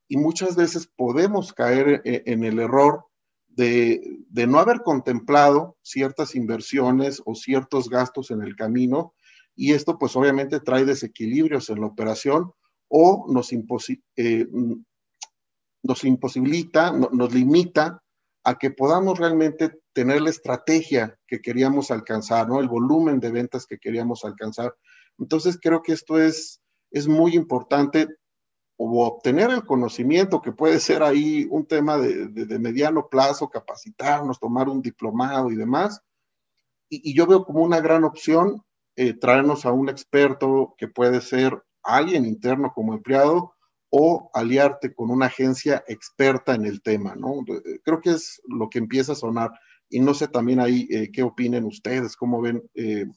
y 0.08 0.18
muchas 0.18 0.56
veces 0.56 0.88
podemos 0.88 1.54
caer 1.54 2.02
eh, 2.06 2.24
en 2.26 2.44
el 2.44 2.60
error 2.60 3.06
de, 3.56 4.22
no 4.48 4.60
haber 4.60 4.82
contemplado 4.82 5.78
ciertas 5.82 6.36
inversiones 6.36 7.22
o 7.26 7.36
ciertos 7.36 7.90
gastos 7.90 8.32
en 8.32 8.42
el 8.42 8.56
camino 8.56 9.14
y 9.56 9.74
esto 9.74 9.98
pues 9.98 10.16
obviamente 10.16 10.60
trae 10.60 10.84
desequilibrios 10.86 11.70
en 11.70 11.80
la 11.80 11.88
operación 11.88 12.52
o 12.90 13.26
nos, 13.30 13.52
eh, 13.52 14.48
nos 15.84 16.04
imposibilita, 16.04 16.92
nos 16.92 17.34
limita 17.34 18.02
a 18.44 18.58
que 18.58 18.72
podamos 18.72 19.18
realmente 19.18 19.80
tener 19.94 20.22
la 20.22 20.30
estrategia 20.30 21.18
que 21.26 21.40
queríamos 21.40 21.90
alcanzar, 21.90 22.48
¿no? 22.48 22.60
El 22.60 22.68
volumen 22.68 23.20
de 23.20 23.32
ventas 23.32 23.66
que 23.66 23.80
queríamos 23.80 24.24
alcanzar. 24.24 24.76
Entonces 25.18 25.58
creo 25.60 25.82
que 25.82 25.94
esto 25.94 26.22
es, 26.22 26.62
es 26.92 27.08
muy 27.08 27.34
importante 27.34 28.08
o 28.78 29.06
obtener 29.06 29.52
el 29.52 29.66
conocimiento, 29.66 30.42
que 30.42 30.52
puede 30.52 30.80
ser 30.80 31.02
ahí 31.04 31.48
un 31.50 31.66
tema 31.66 31.98
de, 31.98 32.60
mediano 32.60 33.08
plazo, 33.08 33.50
capacitarnos, 33.50 34.40
tomar 34.40 34.68
un 34.68 34.82
diplomado 34.82 35.52
y 35.52 35.56
demás. 35.56 36.02
Y, 36.90 37.16
yo 37.16 37.26
veo 37.26 37.46
como 37.46 37.62
una 37.62 37.80
gran 37.80 38.04
opción 38.04 38.62
eh, 38.96 39.14
traernos 39.14 39.66
a 39.66 39.72
un 39.72 39.90
experto 39.90 40.76
que 40.78 40.88
puede 40.88 41.22
ser 41.22 41.62
alguien 41.84 42.26
interno 42.26 42.72
como 42.74 42.94
empleado 42.94 43.54
o 43.90 44.30
aliarte 44.34 44.94
con 44.94 45.10
una 45.10 45.28
agencia 45.28 45.84
experta 45.88 46.54
en 46.54 46.66
el 46.66 46.82
tema, 46.82 47.16
¿no? 47.16 47.42
Eh, 47.48 47.80
creo 47.84 48.02
que 48.02 48.12
es 48.12 48.42
lo 48.48 48.70
que 48.70 48.80
empieza 48.80 49.14
a 49.14 49.16
sonar. 49.16 49.52
Y 49.90 50.00
no 50.00 50.14
sé 50.14 50.28
también 50.28 50.60
ahí 50.60 50.88
eh, 50.90 51.12
qué 51.14 51.24
opinen 51.24 51.64
ustedes, 51.64 52.16
cómo 52.16 52.42
ven 52.42 52.62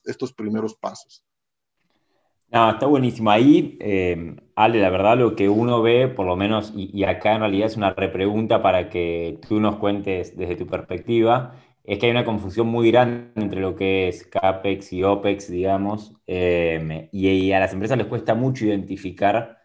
estos 0.05 0.33
primeros 0.35 0.77
pasos. 0.77 1.25
No, 2.51 2.71
está 2.71 2.87
buenísimo. 2.87 3.31
Ahí, 3.31 3.77
eh, 3.81 4.37
Ale, 4.55 4.81
la 4.81 4.89
verdad 4.89 5.19
lo 5.19 5.37
que 5.37 5.51
uno 5.51 5.83
ve, 5.83 6.09
por 6.09 6.27
lo 6.27 6.35
menos, 6.35 6.73
y, 6.75 7.05
acá 7.05 7.35
en 7.35 7.41
realidad 7.41 7.67
es 7.67 7.77
una 7.77 7.93
repregunta 7.93 8.63
para 8.63 8.89
que 8.89 9.39
tú 9.47 9.61
nos 9.61 9.77
cuentes 9.77 10.35
desde 10.37 10.57
tu 10.57 10.67
perspectiva, 10.67 11.55
es 11.85 11.99
que 11.99 12.07
hay 12.07 12.13
una 12.13 12.25
confusión 12.25 12.67
muy 12.69 12.91
grande 12.91 13.31
entre 13.37 13.61
lo 13.61 13.77
que 13.77 14.09
es 14.09 14.25
CAPEX 14.27 14.93
y 14.95 15.03
OPEX, 15.03 15.51
digamos, 15.51 16.15
eh, 16.27 17.09
y, 17.13 17.53
a 17.53 17.61
las 17.61 17.73
empresas 17.75 17.99
les 17.99 18.07
cuesta 18.07 18.35
mucho 18.35 18.65
identificar 18.65 19.59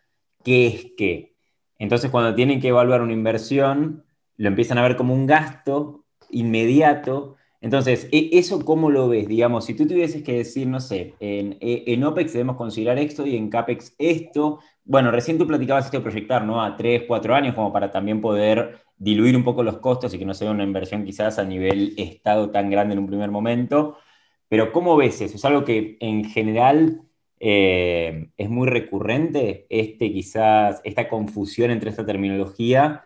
qué 0.44 0.68
es 0.68 0.88
qué. 0.98 1.36
Entonces, 1.80 2.12
cuando 2.12 2.36
tienen 2.36 2.60
que 2.62 2.70
evaluar 2.70 3.02
una 3.02 3.14
inversión, 3.14 4.04
lo 4.38 4.48
empiezan 4.50 4.78
a 4.78 4.84
ver 4.84 4.98
como 4.98 5.14
un 5.14 5.26
gasto 5.26 6.06
inmediato 6.32 7.38
entonces, 7.64 8.10
¿e, 8.12 8.30
¿eso 8.34 8.66
cómo 8.66 8.92
lo 8.92 9.08
ves? 9.08 9.26
Digamos, 9.30 9.64
si 9.64 9.74
tú 9.74 9.88
tuvieses 9.88 10.22
que 10.22 10.34
decir, 10.34 10.68
no 10.68 10.82
sé, 10.82 11.14
en, 11.22 11.58
e, 11.62 11.86
en, 11.88 12.04
OPEX 12.04 12.34
debemos 12.34 12.58
considerar 12.58 13.00
esto 13.00 13.26
y 13.26 13.38
en 13.38 13.50
CAPEX 13.50 13.96
esto. 13.98 14.60
Bueno, 14.84 15.12
recién 15.12 15.38
tú 15.38 15.48
platicabas 15.48 15.86
esto 15.86 15.98
de 15.98 16.04
proyectar, 16.04 16.44
¿no? 16.44 16.62
A 16.62 16.76
tres, 16.76 17.04
cuatro 17.08 17.34
años, 17.34 17.56
como 17.56 17.72
para 17.72 17.90
también 17.90 18.20
poder 18.20 18.80
diluir 18.98 19.38
un 19.38 19.46
poco 19.46 19.64
los 19.64 19.78
costos 19.78 20.14
y 20.14 20.20
que 20.20 20.26
no 20.26 20.34
sea 20.34 20.52
una 20.52 20.66
inversión 20.66 21.06
quizás 21.06 21.40
a 21.40 21.46
nivel 21.46 21.94
Estado 21.98 22.52
tan 22.52 22.70
grande 22.70 22.94
en 22.96 23.00
un 23.00 23.08
primer 23.08 23.32
momento. 23.32 23.98
Pero 24.50 24.74
¿cómo 24.74 24.98
ves 24.98 25.22
eso? 25.22 25.38
¿Es 25.38 25.46
algo 25.46 25.64
que 25.64 25.98
en 26.02 26.26
general 26.26 27.04
eh, 27.40 28.28
es 28.36 28.50
muy 28.50 28.68
recurrente, 28.68 29.68
este 29.70 30.12
quizás, 30.12 30.82
esta 30.84 31.08
confusión 31.08 31.72
entre 31.72 31.92
esta 31.92 32.06
terminología? 32.06 33.06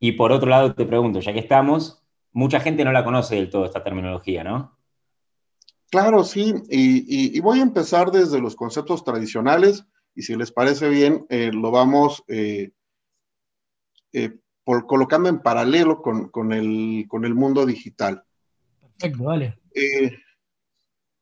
Y 0.00 0.12
por 0.12 0.32
otro 0.32 0.50
lado, 0.50 0.74
te 0.74 0.84
pregunto, 0.84 1.20
ya 1.20 1.32
que 1.32 1.38
estamos, 1.38 2.03
mucha 2.34 2.60
gente 2.60 2.84
no 2.84 2.92
la 2.92 3.04
conoce 3.04 3.36
del 3.36 3.48
todo 3.48 3.64
esta 3.64 3.82
terminología, 3.82 4.44
¿no? 4.44 4.76
Claro, 5.90 6.24
sí, 6.24 6.52
y, 6.68 7.38
voy 7.40 7.60
a 7.60 7.62
empezar 7.62 8.10
desde 8.10 8.40
los 8.40 8.56
conceptos 8.56 9.04
tradicionales 9.04 9.86
y 10.14 10.22
si 10.22 10.34
les 10.34 10.50
parece 10.50 10.88
bien, 10.88 11.24
eh, 11.28 11.52
lo 11.52 11.70
vamos 11.70 12.24
eh, 12.26 12.72
eh, 14.12 14.36
por, 14.64 14.86
colocando 14.86 15.28
en 15.28 15.40
paralelo 15.40 16.02
con, 16.02 16.52
el, 16.52 17.06
con, 17.08 17.24
el, 17.24 17.34
mundo 17.34 17.64
digital. 17.64 18.24
Perfecto, 18.80 19.24
vale. 19.24 19.60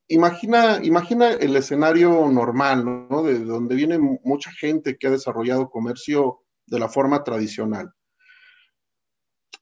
imagina, 0.09 0.81
imagina 0.83 1.33
el 1.33 1.55
escenario 1.57 2.31
normal, 2.31 3.09
¿no? 3.11 3.23
De 3.23 3.41
donde 3.45 3.75
viene 3.75 3.99
mucha 3.99 4.51
gente 4.53 4.97
que 4.97 5.09
ha 5.09 5.11
desarrollado 5.11 5.69
comercio 5.69 6.45
de 6.67 6.79
la 6.79 6.89
forma 6.89 7.23
tradicional. 7.25 7.93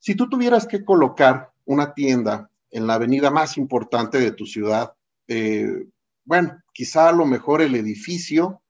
Si 0.01 0.15
tú 0.15 0.29
tuvieras 0.29 0.67
que 0.67 0.83
colocar 0.83 1.53
una 1.67 1.93
tienda 1.93 2.51
en 2.71 2.87
la 2.87 2.95
avenida 2.95 3.31
más 3.31 3.59
importante 3.59 4.19
de 4.19 4.33
tu 4.33 4.47
ciudad, 4.47 4.95
eh, 5.29 5.87
bueno, 6.25 6.59
quizá 6.73 7.11
a 7.11 7.13
lo 7.13 7.27
mejor 7.27 7.61
el 7.61 7.75
edificio 7.75 8.63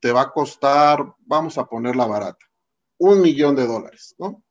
te 0.00 0.10
va 0.10 0.22
a 0.22 0.32
costar, 0.32 1.14
vamos 1.20 1.58
a 1.58 1.64
ponerla 1.64 2.06
barata, 2.06 2.44
un 2.98 3.22
millón 3.22 3.54
de 3.54 3.68
dólares, 3.68 4.16
¿no? 4.18 4.42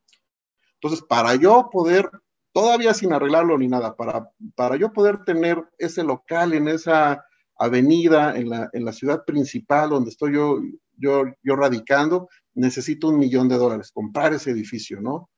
Entonces, 0.76 1.06
para 1.08 1.36
yo 1.36 1.70
poder, 1.70 2.10
todavía 2.54 2.94
sin 2.94 3.12
arreglarlo 3.12 3.58
ni 3.58 3.68
nada, 3.68 3.96
para, 3.96 4.32
para 4.56 4.78
yo 4.78 4.94
poder 4.94 5.26
tener 5.26 5.62
ese 5.78 6.04
local 6.04 6.54
en 6.54 6.70
esa 6.70 7.26
avenida, 7.58 8.38
en 8.38 8.50
la, 8.50 8.70
en 8.72 8.86
la 8.86 8.94
ciudad 8.94 9.26
principal 9.26 9.90
donde 9.90 10.10
estoy 10.10 10.36
yo, 10.36 10.60
yo, 10.98 11.26
yo 11.44 11.56
radicando, 11.58 12.30
necesito 12.54 13.10
un 13.10 13.20
millón 13.20 13.50
de 13.50 13.58
dólares, 13.58 13.92
comprar 13.92 14.34
ese 14.34 14.52
edificio, 14.52 15.02
¿no? 15.02 15.30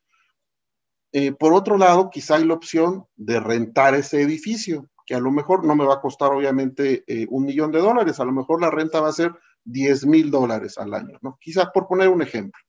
Eh, 1.18 1.32
por 1.32 1.54
otro 1.54 1.78
lado, 1.78 2.10
quizá 2.10 2.36
hay 2.36 2.44
la 2.44 2.56
opción 2.56 3.08
de 3.16 3.40
rentar 3.40 3.96
ese 3.96 4.22
edificio, 4.22 4.90
que 5.06 5.16
a 5.16 5.20
lo 5.22 5.32
mejor 5.32 5.64
no 5.64 5.74
me 5.74 5.86
va 5.86 5.94
a 5.94 6.02
costar 6.02 6.34
obviamente 6.34 7.06
eh, 7.08 7.26
un 7.30 7.46
millón 7.46 7.72
de 7.72 7.80
dólares, 7.80 8.20
a 8.20 8.26
lo 8.26 8.34
mejor 8.34 8.60
la 8.60 8.70
renta 8.70 9.00
va 9.00 9.08
a 9.08 9.14
ser 9.14 9.34
10 9.64 10.08
mil 10.08 10.30
dólares 10.30 10.78
al 10.78 10.94
año, 10.94 11.18
¿no? 11.22 11.38
Quizá 11.40 11.72
por 11.72 11.88
poner 11.88 12.10
un 12.10 12.22
ejemplo. 12.22 12.62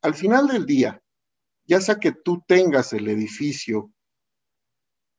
Al 0.00 0.14
final 0.14 0.46
del 0.46 0.64
día, 0.64 1.02
ya 1.66 1.82
sea 1.82 1.96
que 1.96 2.12
tú 2.12 2.42
tengas 2.48 2.94
el 2.94 3.06
edificio 3.08 3.92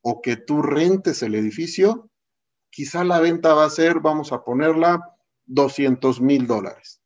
o 0.02 0.20
que 0.20 0.36
tú 0.36 0.64
rentes 0.64 1.22
el 1.22 1.36
edificio, 1.36 2.10
quizá 2.72 3.04
la 3.04 3.20
venta 3.20 3.54
va 3.54 3.66
a 3.66 3.70
ser, 3.70 4.00
vamos 4.00 4.32
a 4.32 4.44
ponerla, 4.44 5.16
200 5.46 6.20
mil 6.22 6.48
dólares. 6.48 7.04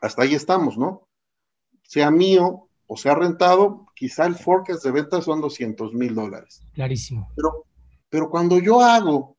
Hasta 0.00 0.22
ahí 0.22 0.34
estamos, 0.34 0.78
¿no? 0.78 1.10
Sea 1.82 2.10
mío 2.10 2.70
o 2.86 2.96
sea 2.96 3.14
rentado, 3.14 3.83
quizá 3.94 4.26
el 4.26 4.34
forecast 4.34 4.84
de 4.84 4.90
ventas 4.90 5.24
son 5.24 5.40
200 5.40 5.94
mil 5.94 6.14
dólares. 6.14 6.62
Clarísimo. 6.72 7.32
Pero, 7.36 7.66
pero 8.08 8.30
cuando 8.30 8.58
yo 8.58 8.80
hago 8.80 9.36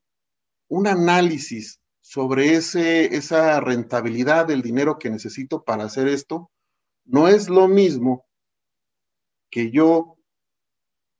un 0.68 0.86
análisis 0.86 1.80
sobre 2.00 2.54
ese, 2.54 3.14
esa 3.16 3.60
rentabilidad 3.60 4.46
del 4.46 4.62
dinero 4.62 4.98
que 4.98 5.10
necesito 5.10 5.64
para 5.64 5.84
hacer 5.84 6.08
esto, 6.08 6.50
no 7.04 7.28
es 7.28 7.48
lo 7.48 7.68
mismo 7.68 8.26
que 9.50 9.70
yo 9.70 10.16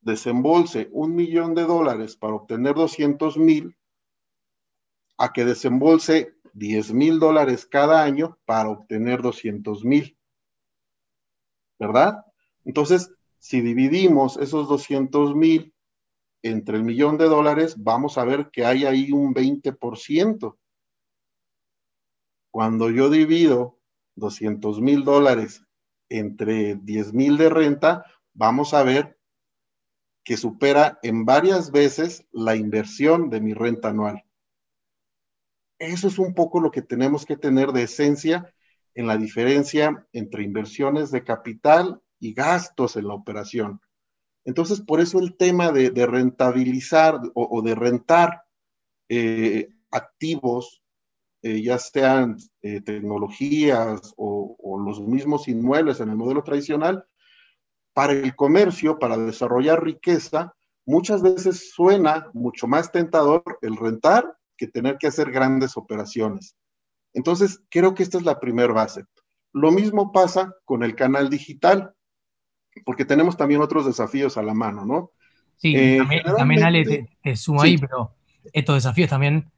desembolse 0.01 0.89
un 0.93 1.15
millón 1.15 1.55
de 1.55 1.63
dólares 1.63 2.17
para 2.17 2.35
obtener 2.35 2.75
200 2.75 3.39
mil 3.39 3.77
a 5.19 5.33
que 5.33 5.45
desembolse 5.45 6.35
10 6.53 6.93
mil 6.93 7.19
dólares 7.19 7.67
cada 7.67 8.03
año 8.03 8.39
para 8.45 8.69
obtener 8.69 9.23
200 9.23 9.85
mil. 9.85 10.17
¿verdad? 11.79 12.25
Entonces, 12.65 13.13
si 13.39 13.61
dividimos 13.61 14.37
esos 14.39 14.69
200 14.69 15.35
mil 15.35 15.75
entre 16.43 16.77
el 16.77 16.85
millón 16.85 17.19
de 17.19 17.27
dólares, 17.27 17.77
vamos 17.79 18.19
a 18.19 18.25
ver 18.25 18.51
que 18.51 18.65
hay 18.65 18.85
ahí 18.85 19.13
un 19.13 19.35
20%. 19.35 20.59
Cuando 22.51 22.91
yo 22.91 23.11
divido 23.11 23.79
200 24.17 24.81
mil 24.81 25.05
dólares 25.05 25.65
entre 26.09 26.77
10 26.77 27.13
mil 27.13 27.37
de 27.37 27.51
renta, 27.51 28.05
vamos 28.33 28.75
a 28.75 28.83
ver 28.83 29.19
que 30.25 30.37
supera 30.37 30.99
en 31.03 31.25
varias 31.25 31.71
veces 31.71 32.27
la 32.33 32.57
inversión 32.57 33.31
de 33.31 33.41
mi 33.41 33.55
renta 33.55 33.91
anual. 33.91 34.25
Eso 35.79 36.09
es 36.09 36.19
un 36.19 36.35
poco 36.35 36.61
lo 36.61 36.71
que 36.71 36.83
tenemos 36.83 37.27
que 37.27 37.37
tener 37.37 37.73
de 37.73 37.83
esencia 37.83 38.53
en 38.95 39.07
la 39.07 39.19
diferencia 39.19 40.07
entre 40.13 40.43
inversiones 40.43 41.11
de 41.11 41.23
capital 41.23 42.01
y 42.19 42.33
gastos 42.33 42.97
en 42.97 43.09
la 43.09 43.15
operación. 43.15 43.81
Entonces, 44.45 44.81
por 44.81 45.01
eso 45.01 45.19
el 45.19 45.37
tema 45.37 45.73
de, 45.73 45.91
rentabilizar 46.07 47.21
o, 47.35 47.63
de 47.63 47.75
rentar 47.75 48.43
eh, 49.09 49.69
activos, 49.91 50.83
eh, 51.43 51.63
ya 51.63 51.79
sean 51.79 52.37
eh, 52.63 52.81
tecnologías 52.81 54.15
o, 54.17 54.57
o, 54.59 54.81
los 54.81 55.01
mismos 55.01 55.49
inmuebles 55.49 56.01
en 56.01 56.11
el 56.11 56.17
modelo 56.17 56.43
tradicional, 56.43 57.05
para 57.93 58.13
el 58.13 58.37
comercio, 58.37 58.99
para 58.99 59.17
desarrollar 59.17 59.83
riqueza, 59.83 60.55
muchas 60.85 61.23
veces 61.23 61.73
suena 61.73 62.31
mucho 62.33 62.67
más 62.69 62.93
tentador 62.93 63.43
el 63.63 63.77
rentar 63.77 64.37
que 64.57 64.69
tener 64.69 64.97
que 64.99 65.09
hacer 65.09 65.31
grandes 65.33 65.77
operaciones. 65.77 66.57
Entonces, 67.15 67.63
creo 67.71 67.95
que 67.95 68.03
esta 68.03 68.19
es 68.19 68.25
la 68.25 68.39
primera 68.39 68.73
base. 68.73 69.05
Lo 69.53 69.73
mismo 69.73 70.13
pasa 70.13 70.55
con 70.65 70.83
el 70.83 70.95
canal 70.95 71.31
digital, 71.31 71.96
porque 72.85 73.05
tenemos 73.05 73.37
también 73.37 73.61
otros 73.61 73.87
desafíos 73.87 74.37
a 74.37 74.43
la 74.43 74.55
mano, 74.55 74.85
¿no? 74.85 75.11
Sí, 75.57 75.75
eh, 75.75 75.99
también, 76.37 76.63
Ale 76.63 77.09
te, 77.23 77.37
sumo 77.37 77.63
ahí, 77.63 77.79
pero 77.79 78.13
estos 78.53 78.75
desafíos 78.75 79.09
también 79.09 79.51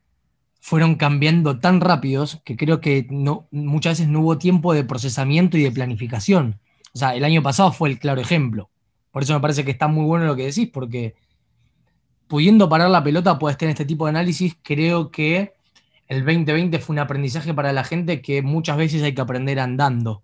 fueron 0.61 0.97
cambiando 0.97 1.59
tan 1.59 1.81
rápidos 1.81 2.41
que 2.45 2.57
creo 2.57 2.81
que 2.81 3.07
no, 3.11 3.49
muchas 3.51 3.99
veces 3.99 4.09
no 4.09 4.21
hubo 4.21 4.39
tiempo 4.39 4.75
de 4.75 4.85
procesamiento 4.85 5.57
y 5.57 5.63
de 5.63 5.73
planificación. 5.73 6.61
O 6.95 6.99
sea, 6.99 7.15
el 7.15 7.25
año 7.25 7.43
pasado 7.43 7.73
fue 7.73 7.89
el 7.89 7.99
claro 7.99 8.21
ejemplo. 8.21 8.71
Por 9.11 9.23
eso 9.23 9.35
me 9.35 9.41
parece 9.41 9.65
que 9.65 9.71
está 9.71 9.89
muy 9.89 10.05
bueno 10.05 10.27
lo 10.27 10.37
que 10.37 10.47
decís, 10.47 10.69
porque 10.73 11.15
pudiendo 12.27 12.69
parar 12.69 12.91
la 12.91 13.03
pelota 13.03 13.39
puedes 13.39 13.59
tener 13.59 13.73
este 13.73 13.85
tipo 13.85 14.05
de 14.05 14.11
análisis. 14.11 14.57
Creo 14.63 15.11
que 15.11 15.55
el 16.09 16.25
2020 16.25 16.79
fue 16.79 16.95
un 16.95 17.01
aprendizaje 17.01 17.55
para 17.55 17.73
la 17.73 17.85
gente 17.85 18.21
que 18.21 18.43
muchas 18.43 18.77
veces 18.77 19.03
hay 19.03 19.15
que 19.15 19.21
aprender 19.21 19.61
andando, 19.61 20.23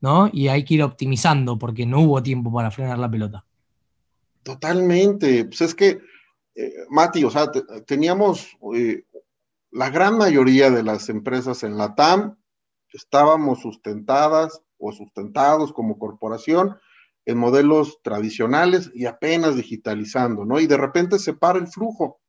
¿no? 0.00 0.30
Y 0.32 0.48
hay 0.48 0.64
que 0.64 0.74
ir 0.74 0.82
optimizando 0.82 1.58
porque 1.58 1.86
no 1.86 2.00
hubo 2.00 2.22
tiempo 2.22 2.52
para 2.52 2.70
frenar 2.70 2.98
la 2.98 3.10
pelota. 3.10 3.44
Totalmente. 4.42 5.44
Pues 5.44 5.60
es 5.60 5.74
que, 5.74 5.98
eh, 6.54 6.72
Mati, 6.90 7.24
o 7.24 7.30
sea, 7.30 7.50
teníamos 7.86 8.56
eh, 8.74 9.04
la 9.70 9.90
gran 9.90 10.16
mayoría 10.16 10.70
de 10.70 10.82
las 10.82 11.08
empresas 11.08 11.62
en 11.62 11.76
la 11.76 11.94
TAM, 11.94 12.36
estábamos 12.92 13.60
sustentadas 13.60 14.62
o 14.78 14.92
sustentados 14.92 15.72
como 15.72 15.98
corporación 15.98 16.76
en 17.26 17.36
modelos 17.36 18.00
tradicionales 18.02 18.90
y 18.94 19.04
apenas 19.04 19.54
digitalizando, 19.54 20.46
¿no? 20.46 20.58
Y 20.60 20.66
de 20.66 20.78
repente 20.78 21.18
se 21.18 21.34
para 21.34 21.58
el 21.58 21.66
flujo. 21.66 22.20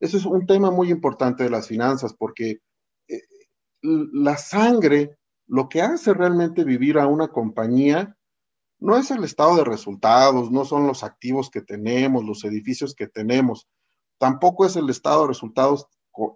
Eso 0.00 0.16
es 0.16 0.24
un 0.24 0.46
tema 0.46 0.70
muy 0.70 0.90
importante 0.90 1.44
de 1.44 1.50
las 1.50 1.68
finanzas 1.68 2.14
porque 2.14 2.60
eh, 3.08 3.20
la 3.82 4.38
sangre, 4.38 5.18
lo 5.46 5.68
que 5.68 5.82
hace 5.82 6.14
realmente 6.14 6.64
vivir 6.64 6.98
a 6.98 7.06
una 7.06 7.28
compañía, 7.28 8.16
no 8.78 8.96
es 8.96 9.10
el 9.10 9.24
estado 9.24 9.56
de 9.56 9.64
resultados, 9.64 10.50
no 10.50 10.64
son 10.64 10.86
los 10.86 11.04
activos 11.04 11.50
que 11.50 11.62
tenemos, 11.62 12.24
los 12.24 12.44
edificios 12.44 12.94
que 12.94 13.06
tenemos, 13.06 13.68
tampoco 14.18 14.66
es 14.66 14.76
el 14.76 14.90
estado 14.90 15.22
de 15.22 15.28
resultados 15.28 15.86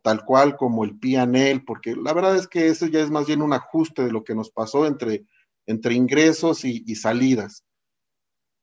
tal 0.03 0.25
cual 0.25 0.57
como 0.57 0.85
el 0.85 0.99
PNL, 0.99 1.65
porque 1.65 1.95
la 1.95 2.12
verdad 2.12 2.37
es 2.37 2.49
que 2.49 2.69
eso 2.69 2.87
ya 2.87 3.00
es 3.00 3.11
más 3.11 3.27
bien 3.27 3.43
un 3.43 3.53
ajuste 3.53 4.05
de 4.05 4.12
lo 4.12 4.25
que 4.25 4.35
nos 4.35 4.50
pasó 4.50 4.87
entre, 4.87 5.25
entre 5.67 5.95
ingresos 5.95 6.65
y, 6.65 6.95
salidas. 6.97 7.65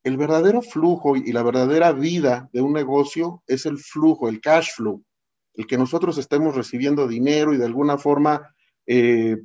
El 0.04 0.18
verdadero 0.18 0.62
flujo 0.62 1.16
y 1.16 1.32
la 1.32 1.42
verdadera 1.42 1.92
vida 1.94 2.50
de 2.52 2.62
un 2.62 2.74
negocio 2.74 3.44
es 3.48 3.66
el 3.66 3.78
flujo, 3.78 4.28
el 4.28 4.42
cash 4.42 4.72
flow, 4.75 5.04
el 5.54 5.66
que 5.66 5.78
nosotros 5.78 6.18
estemos 6.18 6.56
recibiendo 6.56 7.08
dinero 7.08 7.54
y 7.54 7.58
de 7.58 7.66
alguna 7.66 7.98
forma 7.98 8.54
eh, 8.86 9.38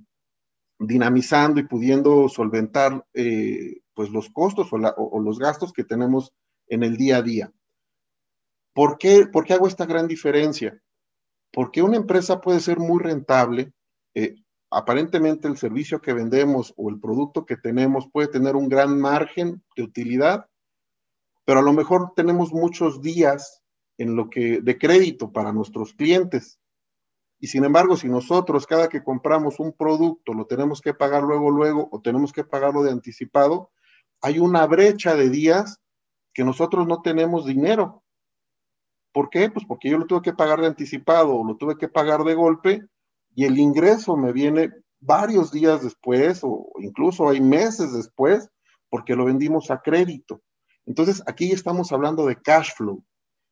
dinamizando 0.80 1.60
y 1.60 1.66
pudiendo 1.66 2.28
solventar 2.28 3.06
eh, 3.12 3.80
pues 3.94 4.10
los 4.10 4.30
costos 4.30 4.68
o, 4.72 5.20
los 5.20 5.38
gastos 5.38 5.72
que 5.72 5.84
tenemos 5.84 6.32
en 6.68 6.82
el 6.82 6.96
día 6.96 7.18
a 7.18 7.22
día. 7.22 7.52
¿Por 8.72 8.96
qué, 8.96 9.26
¿Por 9.26 9.44
qué 9.44 9.52
hago 9.52 9.66
esta 9.66 9.84
gran 9.84 10.08
diferencia? 10.08 10.80
Porque 11.52 11.82
una 11.82 11.96
empresa 11.96 12.40
puede 12.40 12.60
ser 12.60 12.78
muy 12.78 13.02
rentable, 13.02 13.72
eh, 14.14 14.36
aparentemente 14.70 15.48
el 15.48 15.58
servicio 15.58 16.00
que 16.00 16.12
vendemos 16.12 16.72
o 16.76 16.88
el 16.88 17.00
producto 17.00 17.44
que 17.44 17.56
tenemos 17.56 18.08
puede 18.10 18.28
tener 18.28 18.56
un 18.56 18.68
gran 18.68 18.98
margen 18.98 19.62
de 19.76 19.82
utilidad, 19.82 20.46
pero 21.44 21.60
a 21.60 21.62
lo 21.64 21.72
mejor 21.72 22.12
tenemos 22.14 22.52
muchos 22.52 23.02
días 23.02 23.62
en 23.98 24.14
lo 24.14 24.30
que 24.30 24.60
de 24.62 24.78
crédito 24.78 25.32
para 25.32 25.52
nuestros 25.52 25.92
clientes. 25.92 26.59
Y 27.40 27.46
sin 27.46 27.64
embargo, 27.64 27.96
si 27.96 28.08
nosotros 28.08 28.66
cada 28.66 28.88
que 28.88 29.02
compramos 29.02 29.58
un 29.58 29.72
producto 29.72 30.34
lo 30.34 30.46
tenemos 30.46 30.80
que 30.80 30.94
pagar 30.94 31.22
luego, 31.22 31.50
luego, 31.50 31.88
o 31.90 32.00
tenemos 32.00 32.32
que 32.32 32.44
pagarlo 32.44 32.82
de 32.82 32.92
anticipado, 32.92 33.70
hay 34.20 34.38
una 34.38 34.66
brecha 34.66 35.14
de 35.14 35.30
días 35.30 35.80
que 36.34 36.44
nosotros 36.44 36.86
no 36.86 37.00
tenemos 37.00 37.46
dinero. 37.46 38.04
¿Por 39.12 39.30
qué? 39.30 39.50
Pues 39.50 39.64
porque 39.66 39.90
yo 39.90 39.98
lo 39.98 40.06
tuve 40.06 40.22
que 40.22 40.34
pagar 40.34 40.60
de 40.60 40.68
anticipado 40.68 41.34
o 41.34 41.44
lo 41.44 41.56
tuve 41.56 41.76
que 41.76 41.88
pagar 41.88 42.22
de 42.24 42.34
golpe 42.34 42.86
y 43.34 43.44
el 43.46 43.58
ingreso 43.58 44.16
me 44.16 44.32
viene 44.32 44.70
varios 45.00 45.50
días 45.50 45.82
después 45.82 46.40
o 46.42 46.70
incluso 46.78 47.28
hay 47.28 47.40
meses 47.40 47.92
después 47.92 48.48
porque 48.90 49.16
lo 49.16 49.24
vendimos 49.24 49.70
a 49.70 49.80
crédito. 49.80 50.42
Entonces, 50.84 51.22
aquí 51.26 51.52
estamos 51.52 51.92
hablando 51.92 52.26
de 52.26 52.36
cash 52.36 52.72
flow. 52.76 53.04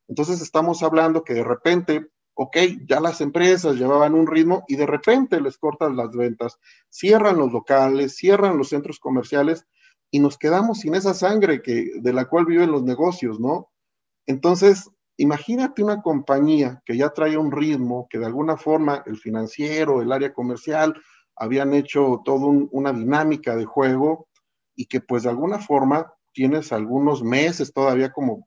Entonces, 0.08 0.40
estamos 0.40 0.82
hablando 0.82 1.24
que 1.24 1.34
de 1.34 1.44
repente, 1.44 2.06
ok, 2.40 2.56
ya 2.86 3.00
las 3.00 3.20
empresas 3.20 3.74
llevaban 3.74 4.14
un 4.14 4.28
ritmo 4.28 4.62
y 4.68 4.76
de 4.76 4.86
repente 4.86 5.40
les 5.40 5.58
cortan 5.58 5.96
las 5.96 6.12
ventas, 6.12 6.56
cierran 6.88 7.36
los 7.36 7.50
locales, 7.50 8.14
cierran 8.14 8.56
los 8.56 8.68
centros 8.68 9.00
comerciales 9.00 9.66
y 10.12 10.20
nos 10.20 10.38
quedamos 10.38 10.78
sin 10.78 10.94
esa 10.94 11.14
sangre 11.14 11.62
que, 11.62 11.90
de 12.00 12.12
la 12.12 12.26
cual 12.26 12.46
viven 12.46 12.70
los 12.70 12.84
negocios, 12.84 13.40
¿no? 13.40 13.72
Entonces, 14.24 14.88
imagínate 15.16 15.82
una 15.82 16.00
compañía 16.00 16.80
que 16.86 16.96
ya 16.96 17.10
trae 17.10 17.36
un 17.36 17.50
ritmo, 17.50 18.06
que 18.08 18.20
de 18.20 18.26
alguna 18.26 18.56
forma 18.56 19.02
el 19.04 19.18
financiero, 19.18 20.00
el 20.00 20.12
área 20.12 20.32
comercial, 20.32 20.94
habían 21.34 21.74
hecho 21.74 22.22
toda 22.24 22.46
una 22.70 22.92
dinámica 22.92 23.56
de 23.56 23.64
juego 23.64 24.28
y 24.76 24.86
que 24.86 25.00
pues 25.00 25.24
de 25.24 25.30
alguna 25.30 25.58
forma 25.58 26.14
tienes 26.32 26.72
algunos 26.72 27.24
meses 27.24 27.72
todavía 27.72 28.12
como, 28.12 28.46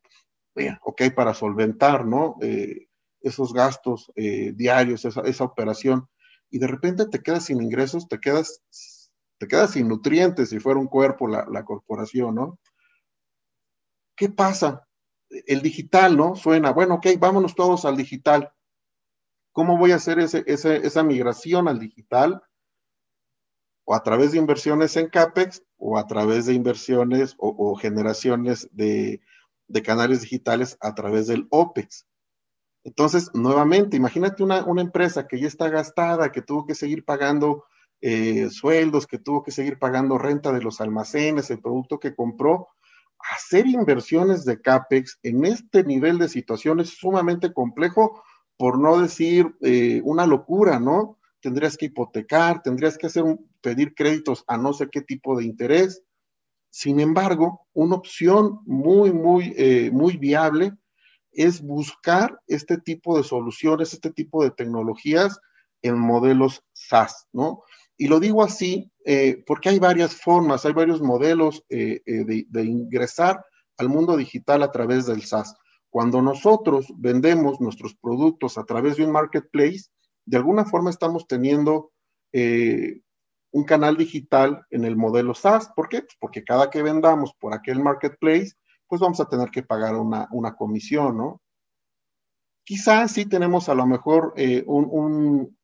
ok, 0.81 1.01
para 1.13 1.33
solventar, 1.33 2.05
¿no? 2.05 2.37
Eh, 2.41 2.87
esos 3.21 3.53
gastos 3.53 4.11
eh, 4.15 4.53
diarios, 4.53 5.05
esa, 5.05 5.43
operación, 5.43 6.07
y 6.49 6.59
de 6.59 6.67
repente 6.67 7.05
te 7.07 7.21
quedas 7.21 7.45
sin 7.45 7.61
ingresos, 7.61 8.07
te 8.07 8.19
quedas, 8.19 8.61
te 9.37 9.47
quedas 9.47 9.71
sin 9.71 9.87
nutrientes 9.87 10.49
si 10.49 10.59
fuera 10.59 10.79
un 10.79 10.87
cuerpo 10.87 11.27
la, 11.27 11.45
la 11.49 11.63
corporación, 11.63 12.35
¿no? 12.35 12.59
¿Qué 14.15 14.29
pasa? 14.29 14.87
El 15.29 15.61
digital, 15.61 16.17
¿no? 16.17 16.35
Suena, 16.35 16.71
bueno, 16.71 16.95
ok, 16.95 17.07
vámonos 17.17 17.55
todos 17.55 17.85
al 17.85 17.95
digital. 17.95 18.51
¿Cómo 19.53 19.77
voy 19.77 19.91
a 19.91 19.95
hacer 19.95 20.19
ese, 20.19 20.43
esa 20.45 21.03
migración 21.03 21.67
al 21.67 21.79
digital? 21.79 22.41
o 23.91 23.95
a 23.95 24.03
través 24.03 24.31
de 24.31 24.37
inversiones 24.37 24.95
en 24.95 25.09
CAPEX 25.09 25.63
o 25.77 25.97
a 25.97 26.07
través 26.07 26.45
de 26.45 26.53
inversiones 26.53 27.35
o, 27.37 27.75
generaciones 27.75 28.69
de, 28.71 29.21
canales 29.83 30.21
digitales 30.21 30.77
a 30.79 30.93
través 30.95 31.27
del 31.27 31.47
OPEX. 31.49 32.05
Entonces, 32.83 33.29
nuevamente, 33.33 33.97
imagínate 33.97 34.43
una, 34.43 34.65
empresa 34.77 35.27
que 35.27 35.39
ya 35.39 35.47
está 35.47 35.69
gastada, 35.69 36.31
que 36.31 36.41
tuvo 36.41 36.65
que 36.65 36.75
seguir 36.75 37.05
pagando 37.05 37.65
eh, 38.01 38.49
sueldos, 38.49 39.05
que 39.05 39.19
tuvo 39.19 39.43
que 39.43 39.51
seguir 39.51 39.77
pagando 39.77 40.17
renta 40.17 40.51
de 40.51 40.61
los 40.61 40.81
almacenes, 40.81 41.51
el 41.51 41.61
producto 41.61 41.99
que 41.99 42.15
compró. 42.15 42.67
Hacer 43.19 43.67
inversiones 43.67 44.45
de 44.45 44.59
CAPEX 44.61 45.19
en 45.21 45.45
este 45.45 45.83
nivel 45.83 46.17
de 46.17 46.27
situación 46.27 46.79
es 46.79 46.89
sumamente 46.89 47.53
complejo, 47.53 48.23
por 48.57 48.79
no 48.79 48.99
decir 48.99 49.55
eh, 49.61 50.01
una 50.03 50.25
locura, 50.25 50.79
¿no? 50.79 51.19
tendrías 51.41 51.75
que 51.75 51.87
hipotecar, 51.87 52.61
tendrías 52.61 52.97
que 52.97 53.07
hacer 53.07 53.23
pedir 53.61 53.93
créditos 53.93 54.43
a 54.47 54.57
no 54.57 54.73
sé 54.73 54.87
qué 54.89 55.01
tipo 55.01 55.37
de 55.37 55.45
interés. 55.45 56.03
Sin 56.69 56.99
embargo, 56.99 57.67
una 57.73 57.95
opción 57.95 58.59
muy, 58.65 59.11
muy, 59.11 59.53
eh, 59.57 59.89
muy 59.91 60.15
viable 60.17 60.73
es 61.31 61.61
buscar 61.61 62.39
este 62.47 62.77
tipo 62.77 63.17
de 63.17 63.23
soluciones, 63.23 63.93
este 63.93 64.11
tipo 64.11 64.43
de 64.43 64.51
tecnologías 64.51 65.39
en 65.81 65.97
modelos 65.97 66.63
SaaS, 66.73 67.27
¿no? 67.31 67.63
Y 67.97 68.07
lo 68.07 68.19
digo 68.19 68.43
así 68.43 68.91
eh, 69.05 69.43
porque 69.45 69.69
hay 69.69 69.79
varias 69.79 70.15
formas, 70.15 70.65
hay 70.65 70.73
varios 70.73 71.01
modelos 71.01 71.63
eh, 71.69 72.01
de, 72.05 72.45
de 72.47 72.63
ingresar 72.63 73.45
al 73.77 73.89
mundo 73.89 74.17
digital 74.17 74.63
a 74.63 74.71
través 74.71 75.05
del 75.05 75.23
SaaS. 75.23 75.55
Cuando 75.89 76.21
nosotros 76.21 76.87
vendemos 76.97 77.59
nuestros 77.59 77.95
productos 77.95 78.57
a 78.57 78.63
través 78.63 78.95
de 78.97 79.03
un 79.03 79.11
marketplace, 79.11 79.89
de 80.25 80.37
alguna 80.37 80.65
forma 80.65 80.89
estamos 80.89 81.27
teniendo 81.27 81.91
eh, 82.31 83.01
un 83.51 83.65
canal 83.65 83.97
digital 83.97 84.65
en 84.69 84.85
el 84.85 84.95
modelo 84.95 85.33
SaaS. 85.33 85.69
¿Por 85.75 85.89
qué? 85.89 86.01
Pues 86.01 86.15
porque 86.19 86.43
cada 86.43 86.69
que 86.69 86.81
vendamos 86.81 87.33
por 87.39 87.53
aquel 87.53 87.81
marketplace, 87.81 88.53
pues 88.91 88.99
vamos 88.99 89.21
a 89.21 89.29
tener 89.29 89.49
que 89.51 89.63
pagar 89.63 89.95
una, 89.95 90.55
comisión, 90.57 91.15
¿no? 91.15 91.41
Quizás 92.65 93.13
sí 93.13 93.25
tenemos 93.25 93.69
a 93.69 93.73
lo 93.73 93.87
mejor 93.87 94.33
eh, 94.35 94.65
un, 94.67 95.57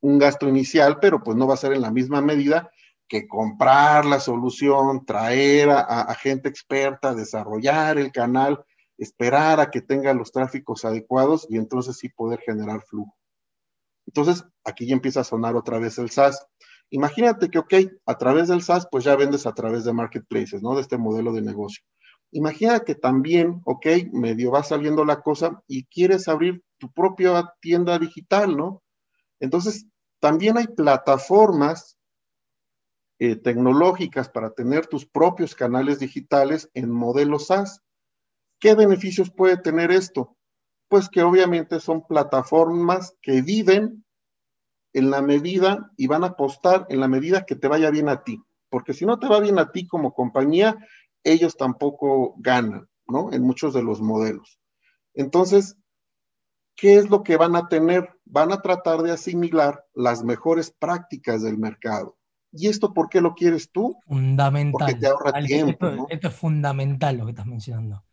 gasto 0.00 0.48
inicial, 0.48 0.98
pero 1.00 1.22
pues 1.22 1.36
no 1.36 1.46
va 1.46 1.54
a 1.54 1.56
ser 1.56 1.72
en 1.72 1.82
la 1.82 1.92
misma 1.92 2.20
medida 2.20 2.68
que 3.06 3.28
comprar 3.28 4.06
la 4.06 4.18
solución, 4.18 5.06
traer 5.06 5.70
a, 5.70 6.12
gente 6.16 6.48
experta, 6.48 7.14
desarrollar 7.14 7.96
el 7.98 8.10
canal, 8.10 8.64
esperar 8.98 9.60
a 9.60 9.70
que 9.70 9.80
tenga 9.80 10.12
los 10.12 10.32
tráficos 10.32 10.84
adecuados 10.84 11.46
y 11.48 11.58
entonces 11.58 11.96
sí 11.96 12.08
poder 12.08 12.40
generar 12.40 12.82
flujo. 12.82 13.16
Entonces, 14.04 14.44
aquí 14.64 14.88
ya 14.88 14.94
empieza 14.94 15.20
a 15.20 15.24
sonar 15.24 15.54
otra 15.54 15.78
vez 15.78 15.96
el 15.98 16.10
SaaS. 16.10 16.44
Imagínate 16.90 17.50
que, 17.50 17.60
ok, 17.60 17.74
a 18.04 18.18
través 18.18 18.48
del 18.48 18.62
SaaS, 18.62 18.88
pues 18.90 19.04
ya 19.04 19.14
vendes 19.14 19.46
a 19.46 19.54
través 19.54 19.84
de 19.84 19.92
marketplaces, 19.92 20.60
¿no? 20.60 20.74
De 20.74 20.80
este 20.80 20.98
modelo 20.98 21.32
de 21.32 21.42
negocio. 21.42 21.84
Imagina 22.32 22.80
que 22.80 22.94
también, 22.94 23.60
ok, 23.64 23.86
medio 24.12 24.50
va 24.50 24.62
saliendo 24.62 25.04
la 25.04 25.20
cosa 25.20 25.62
y 25.68 25.84
quieres 25.84 26.28
abrir 26.28 26.64
tu 26.78 26.90
propia 26.92 27.54
tienda 27.60 27.98
digital, 27.98 28.56
¿no? 28.56 28.82
Entonces, 29.38 29.86
también 30.18 30.58
hay 30.58 30.66
plataformas 30.66 31.98
eh, 33.18 33.36
tecnológicas 33.36 34.28
para 34.28 34.52
tener 34.52 34.86
tus 34.86 35.06
propios 35.06 35.54
canales 35.54 35.98
digitales 35.98 36.70
en 36.74 36.90
modelo 36.90 37.38
SaaS. 37.38 37.80
¿Qué 38.58 38.74
beneficios 38.74 39.30
puede 39.30 39.56
tener 39.56 39.90
esto? 39.90 40.36
pues 40.92 41.08
que 41.08 41.22
obviamente 41.22 41.80
son 41.80 42.06
plataformas 42.06 43.16
que 43.22 43.40
viven 43.40 44.04
en 44.92 45.10
la 45.10 45.22
medida 45.22 45.90
y 45.96 46.06
van 46.06 46.22
a 46.22 46.26
apostar 46.26 46.84
en 46.90 47.00
la 47.00 47.08
medida 47.08 47.46
que 47.46 47.56
te 47.56 47.66
vaya 47.66 47.88
bien 47.88 48.10
a 48.10 48.24
ti. 48.24 48.42
Porque 48.68 48.92
si 48.92 49.06
no 49.06 49.18
te 49.18 49.26
va 49.26 49.40
bien 49.40 49.58
a 49.58 49.72
ti 49.72 49.86
como 49.86 50.12
compañía, 50.12 50.76
ellos 51.24 51.56
tampoco 51.56 52.34
ganan, 52.38 52.88
¿no? 53.06 53.32
En 53.32 53.42
muchos 53.42 53.74
de 53.74 53.82
los 53.82 54.00
modelos. 54.00 54.58
Entonces, 55.14 55.76
¿qué 56.76 56.96
es 56.96 57.10
lo 57.10 57.22
que 57.22 57.36
van 57.36 57.56
a 57.56 57.68
tener? 57.68 58.10
Van 58.24 58.52
a 58.52 58.62
tratar 58.62 59.02
de 59.02 59.12
asimilar 59.12 59.84
las 59.94 60.24
mejores 60.24 60.70
prácticas 60.70 61.42
del 61.42 61.58
mercado. 61.58 62.16
¿Y 62.52 62.68
esto 62.68 62.92
por 62.92 63.08
qué 63.08 63.20
lo 63.20 63.34
quieres 63.34 63.70
tú? 63.70 63.98
Fundamental. 64.06 64.72
Porque 64.72 64.94
te 64.94 65.06
ahorra 65.06 65.32
tiempo. 65.44 65.86
Esto, 65.86 66.06
esto, 66.10 66.28
es 66.28 66.34
fundamental 66.34 67.16
lo 67.16 67.24
que 67.24 67.30
estás 67.30 67.46
mencionando. 67.46 68.04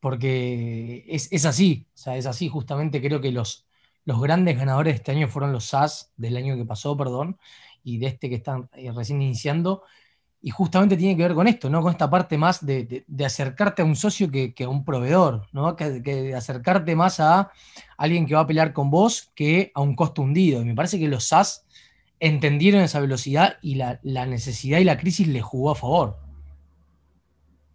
Porque 0.00 1.04
es, 1.08 1.32
es, 1.32 1.46
así, 1.46 1.86
o 1.94 1.96
sea, 1.96 2.16
es 2.16 2.26
así. 2.26 2.48
Justamente 2.48 3.00
creo 3.00 3.22
que 3.22 3.32
los, 3.32 3.66
los 4.04 4.20
grandes 4.20 4.58
ganadores 4.58 4.92
de 4.92 4.96
este 4.96 5.12
año 5.12 5.28
fueron 5.28 5.52
los 5.52 5.64
SAS 5.64 6.12
del 6.16 6.36
año 6.36 6.56
que 6.56 6.66
pasó, 6.66 6.94
perdón, 6.94 7.38
y 7.82 7.98
de 7.98 8.08
este 8.08 8.28
que 8.28 8.34
están 8.34 8.68
eh, 8.74 8.92
recién 8.92 9.22
iniciando. 9.22 9.82
Y 10.46 10.50
justamente 10.50 10.98
tiene 10.98 11.16
que 11.16 11.22
ver 11.22 11.32
con 11.32 11.48
esto, 11.48 11.70
¿no? 11.70 11.80
Con 11.80 11.90
esta 11.90 12.10
parte 12.10 12.36
más 12.36 12.66
de, 12.66 12.84
de, 12.84 13.04
de 13.08 13.24
acercarte 13.24 13.80
a 13.80 13.86
un 13.86 13.96
socio 13.96 14.30
que, 14.30 14.52
que, 14.52 14.64
a 14.64 14.68
un 14.68 14.84
proveedor, 14.84 15.46
¿no? 15.52 15.74
Que, 15.74 16.34
acercarte 16.36 16.94
más 16.94 17.18
a 17.18 17.50
alguien 17.96 18.26
que 18.26 18.34
va 18.34 18.42
a 18.42 18.46
pelear 18.46 18.74
con 18.74 18.90
vos 18.90 19.32
que 19.34 19.72
a 19.74 19.80
un 19.80 19.96
costo 19.96 20.20
hundido. 20.20 20.60
Y 20.60 20.66
me 20.66 20.74
parece 20.74 20.98
que 20.98 21.08
los 21.08 21.28
SAS 21.28 21.64
entendieron 22.20 22.82
esa 22.82 23.00
velocidad 23.00 23.56
y 23.62 23.76
la, 23.76 24.00
la 24.02 24.26
necesidad 24.26 24.80
y 24.80 24.84
la 24.84 24.98
crisis 24.98 25.26
les 25.28 25.42
jugó 25.42 25.70
a 25.70 25.76
favor. 25.76 26.18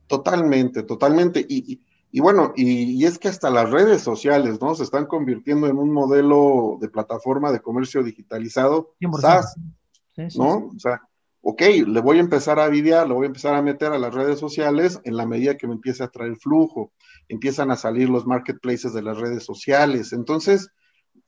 Totalmente, 0.05 0.83
totalmente. 0.83 1.43
Y, 1.49 1.73
y, 1.73 1.81
y 2.11 2.19
bueno, 2.19 2.53
y, 2.55 3.03
es 3.03 3.17
que 3.17 3.29
hasta 3.29 3.49
las 3.49 3.71
redes 3.71 4.03
sociales, 4.03 4.61
¿no? 4.61 4.75
Se 4.75 4.83
están 4.83 5.07
convirtiendo 5.07 5.65
en 5.65 5.79
un 5.79 5.91
modelo 5.91 6.77
de 6.79 6.89
plataforma 6.89 7.51
de 7.51 7.61
comercio 7.61 8.03
digitalizado. 8.03 8.93
100%. 9.01 9.21
SaaS, 9.21 9.55
sí, 10.15 10.29
sí, 10.29 10.37
¿no? 10.37 10.67
O 10.67 10.79
sea, 10.79 11.01
ok, 11.41 11.61
le 11.87 12.01
voy 12.01 12.17
a 12.17 12.21
empezar 12.21 12.59
a 12.59 12.67
videar, 12.67 13.07
lo 13.07 13.15
voy 13.15 13.25
a 13.25 13.27
empezar 13.27 13.55
a 13.55 13.61
meter 13.61 13.91
a 13.91 13.99
las 13.99 14.13
redes 14.13 14.39
sociales 14.39 14.99
en 15.03 15.15
la 15.15 15.25
medida 15.25 15.57
que 15.57 15.67
me 15.67 15.73
empiece 15.73 16.03
a 16.03 16.09
traer 16.09 16.35
flujo. 16.37 16.91
Empiezan 17.27 17.71
a 17.71 17.75
salir 17.75 18.09
los 18.09 18.25
marketplaces 18.25 18.93
de 18.93 19.01
las 19.01 19.17
redes 19.17 19.43
sociales. 19.43 20.13
Entonces, 20.13 20.69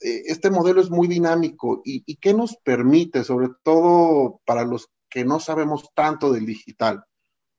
eh, 0.02 0.24
este 0.26 0.50
modelo 0.50 0.82
es 0.82 0.89
muy 0.89 1.08
dinámico 1.08 1.82
y, 1.86 2.15
¿qué 2.17 2.34
nos 2.34 2.58
permite, 2.58 3.24
sobre 3.24 3.50
todo 3.63 4.41
para 4.45 4.65
los 4.65 4.89
que 5.10 5.26
no 5.26 5.39
sabemos 5.39 5.89
tanto 5.93 6.32
del 6.32 6.45
digital? 6.45 7.04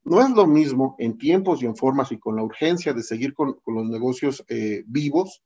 No 0.04 0.20
es 0.20 0.30
lo 0.30 0.46
mismo 0.46 0.96
en 0.98 1.16
tiempos 1.16 1.62
y 1.62 1.66
en 1.66 1.76
formas 1.76 2.10
y 2.10 2.18
con 2.18 2.36
la 2.36 2.42
urgencia 2.42 2.92
de 2.92 3.04
seguir 3.04 3.34
con, 3.34 3.54
con 3.62 3.74
los 3.76 3.88
negocios 3.88 4.44
eh, 4.48 4.82
vivos, 4.86 5.42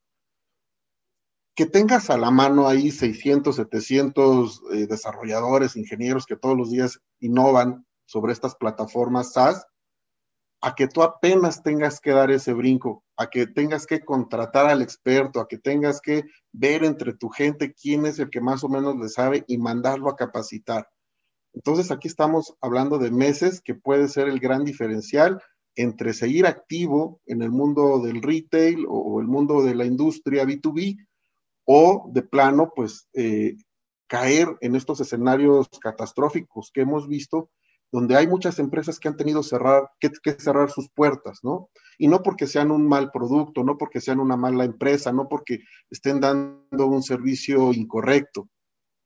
que 1.56 1.64
tengas 1.64 2.10
a 2.10 2.18
la 2.18 2.30
mano 2.30 2.68
ahí 2.68 2.90
600, 2.90 3.56
700 3.56 4.62
eh, 4.72 4.86
desarrolladores, 4.86 5.74
ingenieros 5.76 6.26
que 6.26 6.36
todos 6.36 6.56
los 6.56 6.70
días 6.70 7.00
innovan 7.18 7.86
sobre 8.04 8.34
estas 8.34 8.54
plataformas 8.54 9.32
SaaS, 9.32 9.66
a 10.60 10.74
que 10.74 10.86
tú 10.86 11.02
apenas 11.02 11.62
tengas 11.62 11.98
que 11.98 12.10
dar 12.10 12.30
ese 12.30 12.52
brinco, 12.52 13.04
a 13.16 13.28
que 13.30 13.46
tengas 13.46 13.86
que 13.86 14.04
contratar 14.04 14.66
al 14.66 14.82
experto, 14.82 15.40
a 15.40 15.48
que 15.48 15.56
tengas 15.56 16.00
que 16.02 16.24
ver 16.52 16.84
entre 16.84 17.14
tu 17.14 17.30
gente 17.30 17.72
quién 17.72 18.04
es 18.04 18.18
el 18.18 18.28
que 18.28 18.42
más 18.42 18.62
o 18.62 18.68
menos 18.68 18.96
le 18.96 19.08
sabe 19.08 19.44
y 19.48 19.56
mandarlo 19.56 20.10
a 20.10 20.16
capacitar. 20.16 20.88
Entonces 21.54 21.90
aquí 21.90 22.06
estamos 22.06 22.54
hablando 22.60 22.98
de 22.98 23.10
meses 23.10 23.62
que 23.62 23.74
puede 23.74 24.08
ser 24.08 24.28
el 24.28 24.40
gran 24.40 24.64
diferencial 24.64 25.42
entre 25.74 26.12
seguir 26.12 26.46
activo 26.46 27.20
en 27.24 27.40
el 27.40 27.50
mundo 27.50 28.00
del 28.00 28.20
retail 28.20 28.84
o, 28.88 29.20
el 29.20 29.26
mundo 29.26 29.62
de 29.62 29.74
la 29.74 29.86
industria 29.86 30.44
B2B 30.44 31.05
o 31.66 32.08
de 32.12 32.22
plano, 32.22 32.72
pues, 32.74 33.08
eh, 33.12 33.56
caer 34.08 34.56
en 34.60 34.76
estos 34.76 35.00
escenarios 35.00 35.68
catastróficos 35.80 36.70
que 36.72 36.82
hemos 36.82 37.08
visto, 37.08 37.50
donde 37.92 38.16
hay 38.16 38.26
muchas 38.26 38.58
empresas 38.58 38.98
que 38.98 39.08
han 39.08 39.16
tenido 39.16 39.42
que, 40.00 40.10
que, 40.22 40.32
cerrar 40.32 40.70
sus 40.70 40.88
puertas, 40.90 41.40
¿no? 41.42 41.70
Y 41.98 42.08
no 42.08 42.22
porque 42.22 42.46
sean 42.46 42.70
un 42.70 42.86
mal 42.88 43.10
producto, 43.10 43.64
no 43.64 43.78
porque 43.78 44.00
sean 44.00 44.20
una 44.20 44.36
mala 44.36 44.64
empresa, 44.64 45.12
no 45.12 45.28
porque 45.28 45.60
estén 45.90 46.20
dando 46.20 46.86
un 46.86 47.02
servicio 47.02 47.72
incorrecto, 47.72 48.48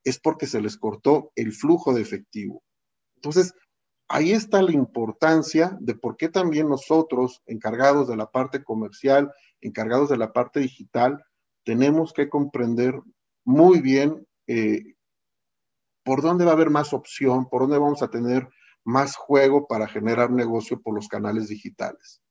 es 0.05 0.19
porque 0.19 0.47
se 0.47 0.61
les 0.61 0.77
cortó 0.77 1.33
el 1.37 1.53
flujo 1.53 1.95
de 1.95 2.03
efectivo. 2.03 2.63
Entonces, 3.17 3.55
ahí 4.09 4.33
está 4.33 4.63
la 4.63 4.73
importancia 4.73 5.77
de 5.81 5.95
por 5.95 6.17
qué 6.17 6.29
también 6.29 6.69
nosotros, 6.69 7.43
encargados 7.47 8.09
de 8.09 8.17
la 8.17 8.31
parte 8.31 8.65
comercial, 8.65 9.31
encargados 9.61 10.09
de 10.09 10.17
la 10.17 10.33
parte 10.33 10.61
digital, 10.61 11.23
tenemos 11.65 12.13
que 12.13 12.29
comprender 12.29 13.01
muy 13.45 13.81
bien 13.81 14.27
eh, 14.47 14.95
por 16.03 16.23
dónde 16.23 16.45
va 16.45 16.53
a 16.53 16.55
haber 16.55 16.71
más 16.71 16.93
opción, 16.93 17.49
por 17.49 17.63
dónde 17.63 17.79
vamos 17.79 18.03
a 18.03 18.09
tener 18.09 18.49
más 18.85 19.17
juego 19.17 19.67
para 19.67 19.87
generar 19.87 20.31
negocio 20.31 20.81
por 20.81 20.95
los 20.95 21.09
canales 21.09 21.49
digitales. 21.49 22.23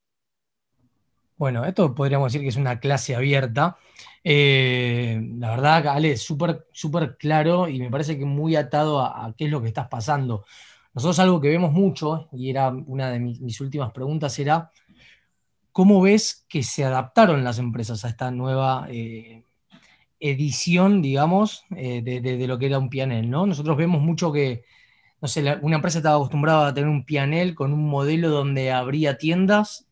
Bueno, 1.38 1.64
esto 1.64 1.96
podríamos 1.96 2.34
decir 2.34 2.42
que 2.44 2.50
es 2.50 2.58
una 2.58 2.82
clase 2.82 3.16
abierta. 3.16 3.78
Eh, 4.24 5.22
la 5.38 5.52
verdad, 5.52 5.88
Ale, 5.88 6.18
súper 6.18 6.68
súper 6.74 7.16
claro 7.18 7.70
y 7.70 7.80
me 7.80 7.90
parece 7.90 8.18
que 8.18 8.26
muy 8.26 8.58
atado 8.58 9.00
a, 9.00 9.26
a, 9.26 9.34
qué 9.34 9.46
es 9.46 9.52
lo 9.52 9.62
que 9.62 9.70
estás 9.70 9.88
pasando. 9.88 10.44
Nosotros 10.94 11.20
algo 11.20 11.40
que 11.40 11.48
vemos 11.48 11.72
mucho, 11.72 12.28
y 12.34 12.50
era 12.50 12.70
una 12.70 13.12
de 13.12 13.20
mis, 13.20 13.40
mis 13.40 13.62
últimas 13.62 13.92
preguntas, 13.94 14.38
era 14.40 14.72
¿cómo 15.72 16.02
ves 16.02 16.46
que 16.50 16.64
se 16.64 16.84
adaptaron 16.84 17.44
las 17.44 17.60
empresas 17.60 18.06
a 18.06 18.10
esta 18.10 18.32
nueva 18.32 18.88
eh, 18.90 19.44
edición, 20.20 21.02
digamos, 21.02 21.64
eh, 21.76 22.02
de, 22.02 22.48
lo 22.48 22.58
que 22.60 22.68
era 22.68 22.80
un 22.80 22.90
pianel? 22.90 23.30
¿no? 23.30 23.46
Nosotros 23.46 23.78
vemos 23.78 24.02
mucho 24.02 24.32
que, 24.32 24.64
no 25.22 25.28
sé, 25.28 25.44
una 25.62 25.78
empresa 25.78 26.00
estaba 26.00 26.16
acostumbrada 26.16 26.68
a 26.68 26.74
tener 26.74 26.90
un 26.90 27.06
pianel 27.06 27.56
con 27.56 27.74
un 27.74 27.88
modelo 27.88 28.30
donde 28.30 28.72
habría 28.72 29.18
tiendas 29.18 29.88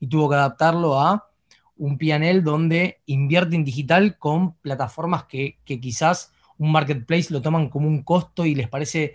y 0.00 0.08
tuvo 0.08 0.28
que 0.28 0.36
adaptarlo 0.36 1.00
a 1.00 1.28
un 1.76 1.96
pianel 1.98 2.42
donde 2.42 3.00
invierte 3.06 3.56
en 3.56 3.64
digital 3.64 4.18
con 4.18 4.54
plataformas 4.54 5.24
que, 5.24 5.58
que 5.64 5.80
quizás 5.80 6.32
un 6.58 6.72
marketplace 6.72 7.32
lo 7.32 7.40
toman 7.40 7.68
como 7.68 7.86
un 7.86 8.02
costo 8.02 8.44
y 8.44 8.54
les 8.54 8.68
parece 8.68 9.14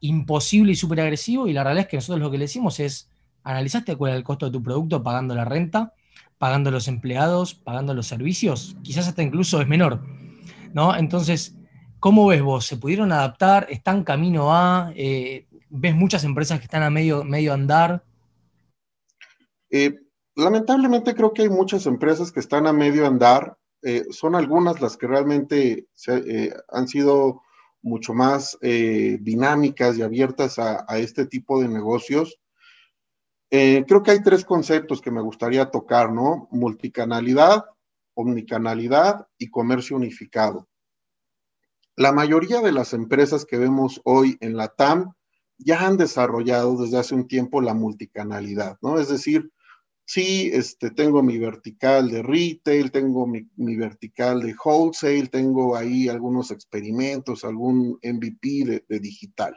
imposible 0.00 0.72
y 0.72 0.76
súper 0.76 1.00
agresivo 1.00 1.46
y 1.46 1.52
la 1.52 1.62
realidad 1.62 1.84
es 1.84 1.88
que 1.88 1.96
nosotros 1.96 2.20
lo 2.20 2.30
que 2.30 2.38
le 2.38 2.44
decimos 2.44 2.80
es 2.80 3.08
¿Analizaste 3.44 3.96
cuál 3.96 4.12
es 4.12 4.18
el 4.18 4.24
costo 4.24 4.46
de 4.46 4.52
tu 4.52 4.62
producto 4.62 5.02
pagando 5.02 5.34
la 5.34 5.44
renta, 5.44 5.94
pagando 6.38 6.70
los 6.70 6.86
empleados, 6.88 7.54
pagando 7.54 7.94
los 7.94 8.06
servicios? 8.06 8.76
Quizás 8.82 9.08
hasta 9.08 9.22
incluso 9.22 9.60
es 9.60 9.68
menor, 9.68 10.00
¿no? 10.72 10.94
Entonces, 10.96 11.56
¿cómo 11.98 12.26
ves 12.26 12.42
vos? 12.42 12.66
¿Se 12.66 12.76
pudieron 12.76 13.10
adaptar? 13.10 13.66
¿Están 13.70 14.04
camino 14.04 14.54
a? 14.54 14.92
Eh, 14.94 15.46
¿Ves 15.70 15.94
muchas 15.94 16.24
empresas 16.24 16.58
que 16.58 16.66
están 16.66 16.82
a 16.82 16.90
medio, 16.90 17.24
medio 17.24 17.52
andar? 17.52 18.04
Eh, 19.70 19.94
lamentablemente 20.36 21.14
creo 21.14 21.32
que 21.32 21.42
hay 21.42 21.48
muchas 21.48 21.86
empresas 21.86 22.30
que 22.30 22.40
están 22.40 22.66
a 22.66 22.72
medio 22.72 23.06
andar. 23.06 23.56
Eh, 23.82 24.04
son 24.10 24.36
algunas 24.36 24.80
las 24.80 24.96
que 24.96 25.08
realmente 25.08 25.86
han 26.68 26.86
sido 26.86 27.42
mucho 27.82 28.14
más 28.14 28.56
dinámicas 28.60 29.98
y 29.98 30.02
abiertas 30.02 30.60
a, 30.60 30.86
este 30.98 31.26
tipo 31.26 31.60
de 31.60 31.68
negocios. 31.68 32.38
Eh, 33.54 33.84
creo 33.86 34.02
que 34.02 34.12
hay 34.12 34.22
tres 34.22 34.46
conceptos 34.46 35.02
que 35.02 35.10
me 35.10 35.20
gustaría 35.20 35.70
tocar, 35.70 36.10
¿no? 36.10 36.48
Multicanalidad, 36.52 37.66
omnicanalidad 38.14 39.26
y 39.36 39.50
comercio 39.50 39.94
unificado. 39.94 40.70
La 41.94 42.12
mayoría 42.12 42.62
de 42.62 42.72
las 42.72 42.94
empresas 42.94 43.44
que 43.44 43.58
vemos 43.58 44.00
hoy 44.04 44.38
en 44.40 44.56
la 44.56 44.68
TAM 44.68 45.12
ya 45.58 45.86
han 45.86 45.98
desarrollado 45.98 46.80
desde 46.80 46.96
hace 46.96 47.14
un 47.14 47.28
tiempo 47.28 47.60
la 47.60 47.74
multicanalidad, 47.74 48.78
¿no? 48.80 48.98
Es 48.98 49.08
decir, 49.08 49.52
sí, 50.06 50.50
este, 50.54 50.90
tengo 50.90 51.22
mi 51.22 51.36
vertical 51.36 52.10
de 52.10 52.22
retail, 52.22 52.90
tengo 52.90 53.26
mi, 53.26 53.76
vertical 53.76 54.40
de 54.40 54.54
wholesale, 54.64 55.26
tengo 55.26 55.76
ahí 55.76 56.08
algunos 56.08 56.52
experimentos, 56.52 57.44
algún 57.44 57.98
MVP 58.02 58.64
de, 58.64 58.84
de 58.88 58.98
digital. 58.98 59.54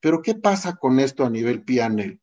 Pero 0.00 0.22
¿qué 0.22 0.34
pasa 0.34 0.76
con 0.76 0.98
esto 0.98 1.26
a 1.26 1.30
nivel 1.30 1.62
PNL? 1.62 2.21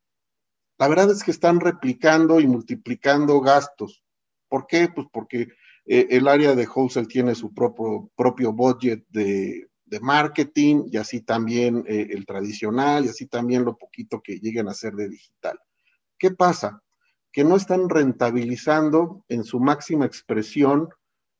La 0.79 0.87
verdad 0.87 1.11
es 1.11 1.23
que 1.23 1.31
están 1.31 1.59
replicando 1.59 2.39
y 2.39 2.47
multiplicando 2.47 3.41
gastos. 3.41 4.01
¿Por 4.47 4.65
qué? 4.65 4.87
Pues 4.87 5.07
porque 5.11 5.49
eh, 5.85 6.07
el 6.11 6.25
área 6.29 6.55
de 6.55 6.65
wholesale 6.65 7.05
tiene 7.05 7.35
su 7.35 7.53
propio, 7.53 8.09
propio 8.15 8.53
budget 8.53 9.05
de, 9.09 9.67
marketing 10.01 10.83
y 10.91 10.97
así 10.97 11.21
también 11.21 11.83
eh, 11.87 12.09
el 12.11 12.25
tradicional 12.25 13.05
y 13.05 13.09
así 13.09 13.25
también 13.25 13.65
lo 13.65 13.75
poquito 13.75 14.21
que 14.21 14.39
lleguen 14.39 14.67
a 14.67 14.71
hacer 14.71 14.93
de 14.93 15.09
digital. 15.09 15.59
¿Qué 16.17 16.31
pasa? 16.31 16.81
Que 17.33 17.43
no 17.43 17.55
están 17.55 17.89
rentabilizando 17.89 19.25
en 19.29 19.43
su 19.43 19.59
máxima 19.59 20.05
expresión 20.05 20.89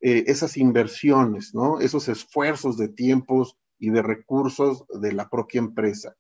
eh, 0.02 0.24
esas 0.28 0.58
inversiones. 0.58 1.54
Esos 1.80 2.10
esfuerzos 2.10 2.78
de 2.78 2.90
tiempos 2.90 3.56
y 3.78 3.92
de 3.92 4.02
recursos 4.02 4.84
de 5.00 5.14
la 5.14 5.30
propia 5.30 5.60
empresa 5.60 6.18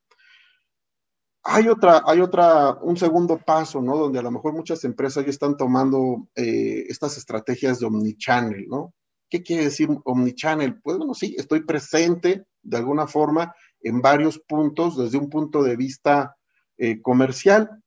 hay 1.43 1.67
otra, 1.67 2.03
hay 2.05 2.19
otra, 2.19 2.73
un 2.81 2.97
segundo 2.97 3.37
paso, 3.37 3.81
¿no? 3.81 3.97
Donde 3.97 4.19
a 4.19 4.23
lo 4.23 4.31
mejor 4.31 4.53
muchas 4.53 4.83
empresas 4.83 5.23
ya 5.23 5.29
están 5.29 5.57
tomando 5.57 6.27
eh, 6.35 6.85
estas 6.89 7.17
estrategias 7.17 7.79
de 7.79 7.85
omnichannel, 7.85 8.67
¿no? 8.67 8.93
¿Qué 9.29 9.43
quiere 9.43 9.65
decir 9.65 9.89
omnichannel? 10.03 10.81
Pues 10.81 10.97
bueno, 10.97 11.13
sí, 11.13 11.35
estoy 11.37 11.61
presente 11.61 12.45
de 12.61 12.77
alguna 12.77 13.07
forma 13.07 13.53
en 13.81 14.01
varios 14.01 14.39
puntos 14.39 14.97
desde 14.97 15.17
un 15.17 15.29
punto 15.29 15.63
de 15.63 15.75
vista 15.75 16.35
eh, 16.77 17.01
comercial, 17.01 17.83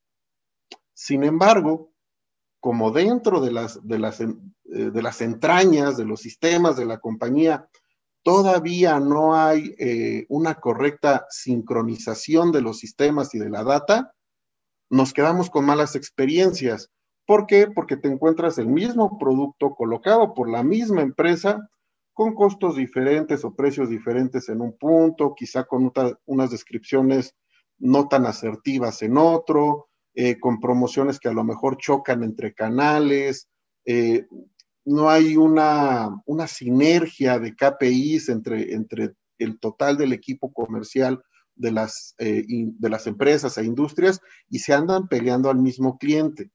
Sin 0.95 1.25
embargo, 1.25 1.93
como 2.61 2.91
dentro 2.91 3.41
de 3.41 3.51
las, 3.51 3.87
de 3.87 3.99
las, 3.99 4.21
eh, 4.21 4.29
de 4.65 5.03
las 5.03 5.21
entrañas, 5.21 5.97
de 5.97 6.05
los 6.05 6.21
sistemas 6.21 6.77
de 6.77 6.85
la 6.85 6.99
compañía, 6.99 7.69
todavía 8.23 9.01
no 9.01 9.37
hay 9.37 9.75
eh, 9.79 10.27
una 10.29 10.55
correcta 10.55 11.27
sincronización 11.31 12.53
de 12.53 12.63
los 12.63 12.79
sistemas 12.79 13.35
y 13.35 13.39
de 13.39 13.51
la 13.51 13.65
data, 13.65 14.15
nos 14.91 15.13
quedamos 15.13 15.51
con 15.51 15.65
malas 15.65 15.97
experiencias. 15.97 16.91
¿Por 17.27 17.47
qué? 17.47 17.69
Porque 17.69 17.97
te 17.97 18.09
encuentras 18.09 18.59
el 18.59 18.67
mismo 18.67 19.19
producto 19.19 19.75
colocado 19.75 20.35
por 20.35 20.51
la 20.51 20.63
misma 20.63 21.03
empresa 21.03 21.69
con 22.13 22.35
costos 22.35 22.77
diferentes 22.77 23.45
o 23.45 23.55
precios 23.55 23.89
diferentes 23.89 24.49
en 24.49 24.61
un 24.61 24.77
punto, 24.77 25.35
quizá 25.35 25.65
con 25.65 25.91
unas 26.27 26.51
descripciones 26.51 27.35
no 27.79 28.09
tan 28.09 28.27
asertivas 28.27 29.03
en 29.03 29.17
otro, 29.17 29.89
eh, 30.15 30.39
con 30.39 30.61
promociones 30.61 31.19
que 31.19 31.29
a 31.29 31.33
lo 31.33 31.43
mejor 31.43 31.79
chocan 31.79 32.23
entre 32.23 32.53
canales, 32.53 33.49
eh, 33.87 34.27
no 34.85 35.11
hay 35.11 35.37
una, 35.37 36.23
sinergia 36.47 37.39
de 37.39 37.55
KPIs 37.55 38.29
entre, 38.29 38.75
entre 38.75 39.15
el 39.39 39.59
total 39.59 39.97
del 39.97 40.13
equipo 40.13 40.53
comercial 40.53 41.23
de 41.55 41.71
las, 41.71 42.15
eh, 42.19 42.45
de 42.47 42.89
las 42.89 43.07
empresas 43.07 43.57
e 43.59 43.65
industrias 43.65 44.21
y 44.49 44.59
se 44.59 44.73
andan 44.73 45.09
peleando 45.09 45.51
al 45.51 45.59
mismo 45.59 45.99
cliente. 45.99 46.51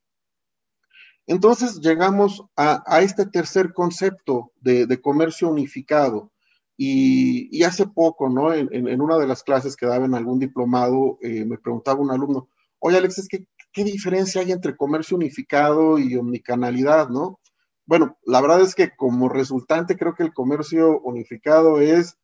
Entonces 1.27 1.81
llegamos 1.81 2.43
a, 2.55 3.01
este 3.01 3.25
tercer 3.25 3.73
concepto 3.73 4.53
de, 4.61 5.01
comercio 5.01 5.49
unificado. 5.49 6.31
Y, 6.79 7.63
hace 7.63 7.87
poco, 7.87 8.29
¿no? 8.29 8.53
En, 8.53 9.01
una 9.01 9.17
de 9.17 9.27
las 9.27 9.43
clases 9.43 9.75
que 9.75 9.87
daba 9.87 10.05
en 10.05 10.13
algún 10.13 10.39
diplomado, 10.39 11.17
eh, 11.21 11.43
me 11.43 11.57
preguntaba 11.57 11.99
un 11.99 12.11
alumno, 12.11 12.49
oye 12.79 12.97
Alex, 12.97 13.27
¿qué 13.27 13.83
diferencia 13.83 14.41
hay 14.41 14.51
entre 14.51 14.77
comercio 14.77 15.17
unificado 15.17 15.97
y 15.99 16.15
omnicanalidad, 16.15 17.09
no? 17.09 17.39
Bueno, 17.87 18.17
la 18.25 18.41
verdad 18.41 18.61
es 18.61 18.75
que 18.75 18.95
como 18.95 19.29
resultante 19.29 19.95
creo 19.95 20.13
que 20.13 20.23
el 20.23 20.33
comercio 20.33 20.99
unificado 20.99 21.79
es 21.79 22.17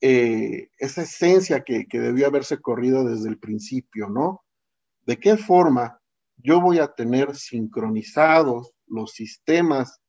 eh, 0.00 0.70
esa 0.78 1.02
esencia 1.02 1.62
que, 1.64 1.86
debió 1.92 2.26
haberse 2.26 2.60
corrido 2.60 3.04
desde 3.04 3.28
el 3.28 3.38
principio, 3.38 4.08
¿no? 4.08 4.42
¿De 5.06 5.18
qué 5.18 5.36
forma 5.36 6.00
yo 6.38 6.62
voy 6.62 6.78
a 6.78 6.88
tener 6.88 7.36
sincronizados 7.36 8.72
los 8.86 9.12
sistemas 9.12 10.00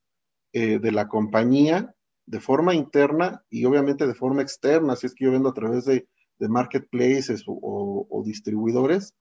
eh, 0.53 0.79
de 0.79 0.91
la 0.91 1.09
compañía 1.09 1.93
de 2.25 2.39
forma 2.39 2.73
interna 2.73 3.43
y 3.49 3.65
obviamente 3.65 4.07
de 4.07 4.15
forma 4.15 4.41
externa, 4.41 4.95
si 4.95 5.07
es 5.07 5.13
que 5.13 5.25
yo 5.25 5.31
vendo 5.31 5.49
a 5.49 5.53
través 5.53 5.85
de, 5.85 6.07
marketplaces 6.39 7.43
o, 7.47 8.21
distribuidores, 8.25 9.13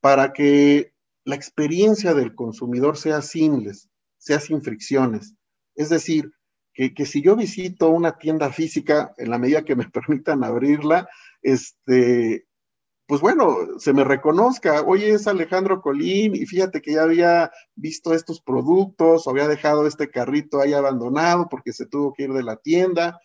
para 0.00 0.32
que 0.32 0.94
la 1.24 1.34
experiencia 1.34 2.14
del 2.14 2.34
consumidor 2.34 2.96
sea 2.96 3.20
seamless, 3.20 3.90
sea 4.28 4.40
sin 4.40 4.60
fricciones. 4.60 5.34
Es 5.74 5.88
decir, 5.88 6.30
que, 6.74 6.92
que, 6.92 7.06
si 7.06 7.22
yo 7.22 7.34
visito 7.34 7.88
una 7.88 8.18
tienda 8.18 8.52
física, 8.52 9.14
en 9.16 9.30
la 9.30 9.38
medida 9.38 9.64
que 9.64 9.74
me 9.74 9.88
permitan 9.90 10.44
abrirla, 10.44 11.08
este, 11.42 12.46
pues 13.06 13.22
bueno, 13.22 13.56
se 13.78 13.94
me 13.94 14.04
reconozca, 14.04 14.82
oye, 14.82 15.12
es 15.12 15.26
Alejandro 15.26 15.80
Colín 15.80 16.34
y 16.34 16.44
fíjate 16.44 16.82
que 16.82 16.92
ya 16.92 17.04
había 17.04 17.50
visto 17.74 18.12
estos 18.12 18.42
productos, 18.42 19.26
o 19.26 19.30
había 19.30 19.48
dejado 19.48 19.86
este 19.86 20.10
carrito 20.10 20.60
ahí 20.60 20.74
abandonado 20.74 21.48
porque 21.48 21.72
se 21.72 21.86
tuvo 21.86 22.12
que 22.12 22.24
ir 22.24 22.34
de 22.34 22.42
la 22.42 22.56
tienda, 22.56 23.18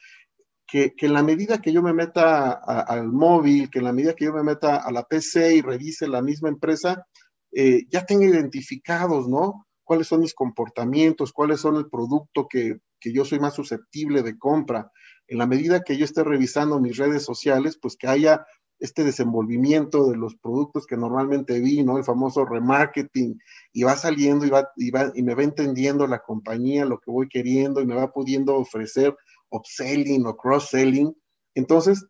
que, 0.66 0.94
en 0.98 1.14
la 1.14 1.22
medida 1.22 1.62
que 1.62 1.74
yo 1.74 1.84
me 1.84 1.94
meta 1.94 2.54
al 2.54 3.12
móvil, 3.12 3.70
que 3.70 3.80
en 3.80 3.86
la 3.86 3.92
medida 3.92 4.16
que 4.16 4.26
yo 4.26 4.34
me 4.34 4.42
meta 4.42 4.78
a 4.78 4.90
la 4.90 5.04
PC 5.04 5.58
y 5.58 5.62
revise 5.62 6.08
la 6.08 6.22
misma 6.22 6.48
empresa, 6.48 7.06
eh, 7.52 7.84
ya 7.90 8.06
tenga 8.06 8.26
identificados, 8.26 9.28
¿no? 9.28 9.68
Cuáles 9.84 10.08
son 10.08 10.22
mis 10.22 10.34
comportamientos, 10.34 11.34
cuáles 11.34 11.60
son 11.60 11.76
el 11.76 11.90
producto 11.90 12.48
que, 12.50 12.80
que 13.00 13.14
yo 13.14 13.26
soy 13.26 13.40
más 13.40 13.54
susceptible 13.54 14.24
de 14.24 14.38
compra. 14.38 14.92
En 15.28 15.38
la 15.38 15.48
medida 15.48 15.84
que 15.84 15.98
yo 15.98 16.06
esté 16.06 16.24
revisando 16.24 16.80
mis 16.80 16.98
redes 16.98 17.24
sociales, 17.24 17.78
pues 17.82 17.96
que 17.98 18.08
haya 18.08 18.46
este 18.80 19.04
desenvolvimiento 19.06 20.10
de 20.10 20.18
los 20.18 20.36
productos 20.36 20.86
que 20.86 20.98
normalmente 20.98 21.60
vi, 21.62 21.84
¿no? 21.84 21.98
El 21.98 22.04
famoso 22.04 22.46
remarketing, 22.46 23.40
y 23.72 23.84
va 23.84 23.96
saliendo 23.96 24.46
y, 24.46 24.50
va, 24.50 24.70
y, 24.76 24.92
va, 24.92 25.12
y 25.16 25.24
me 25.24 25.36
va 25.36 25.44
entendiendo 25.44 26.06
la 26.06 26.20
compañía 26.20 26.84
lo 26.84 27.00
que 27.00 27.10
voy 27.10 27.30
queriendo 27.30 27.80
y 27.80 27.86
me 27.86 27.96
va 27.96 28.12
pudiendo 28.12 28.56
ofrecer 28.56 29.16
upselling 29.50 30.26
o 30.26 30.36
cross-selling. 30.36 31.16
Entonces, 31.56 32.06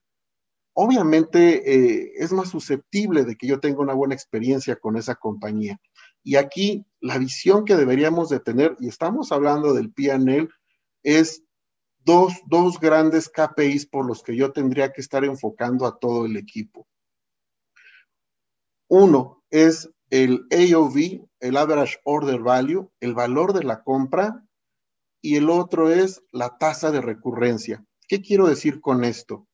obviamente 0.73 1.73
eh, 1.73 2.11
es 2.17 2.31
más 2.31 2.49
susceptible 2.49 3.23
de 3.23 3.35
que 3.35 3.45
yo 3.45 3.59
tenga 3.59 3.81
una 3.81 3.93
buena 3.93 4.15
experiencia 4.15 4.75
con 4.75 4.97
esa 4.97 5.13
compañía. 5.13 5.79
Y 6.23 6.37
aquí 6.37 6.85
la 7.01 7.17
visión 7.17 7.65
que 7.65 7.75
deberíamos 7.75 8.29
de 8.29 8.39
tener, 8.39 8.77
y 8.79 8.87
estamos 8.87 9.31
hablando 9.31 9.73
del 9.73 9.91
PNL, 9.91 10.49
es 11.03 11.43
dos, 11.99 12.33
dos 12.47 12.79
grandes 12.79 13.29
KPIs 13.29 13.85
por 13.87 14.05
los 14.05 14.23
que 14.23 14.35
yo 14.35 14.51
tendría 14.51 14.91
que 14.91 15.01
estar 15.01 15.25
enfocando 15.25 15.85
a 15.85 15.99
todo 15.99 16.25
el 16.25 16.37
equipo. 16.37 16.87
Uno 18.87 19.43
es 19.49 19.89
el 20.09 20.47
AOV, 20.51 21.27
el 21.39 21.57
Average 21.57 21.97
Order 22.03 22.39
Value, 22.39 22.91
el 22.99 23.13
valor 23.13 23.53
de 23.53 23.63
la 23.63 23.83
compra, 23.83 24.45
y 25.21 25.37
el 25.37 25.49
otro 25.49 25.89
es 25.89 26.21
la 26.31 26.57
tasa 26.57 26.91
de 26.91 27.01
recurrencia. 27.01 27.83
¿Qué 28.07 28.21
quiero 28.21 28.47
decir 28.47 28.81
con 28.81 29.03
esto? 29.03 29.47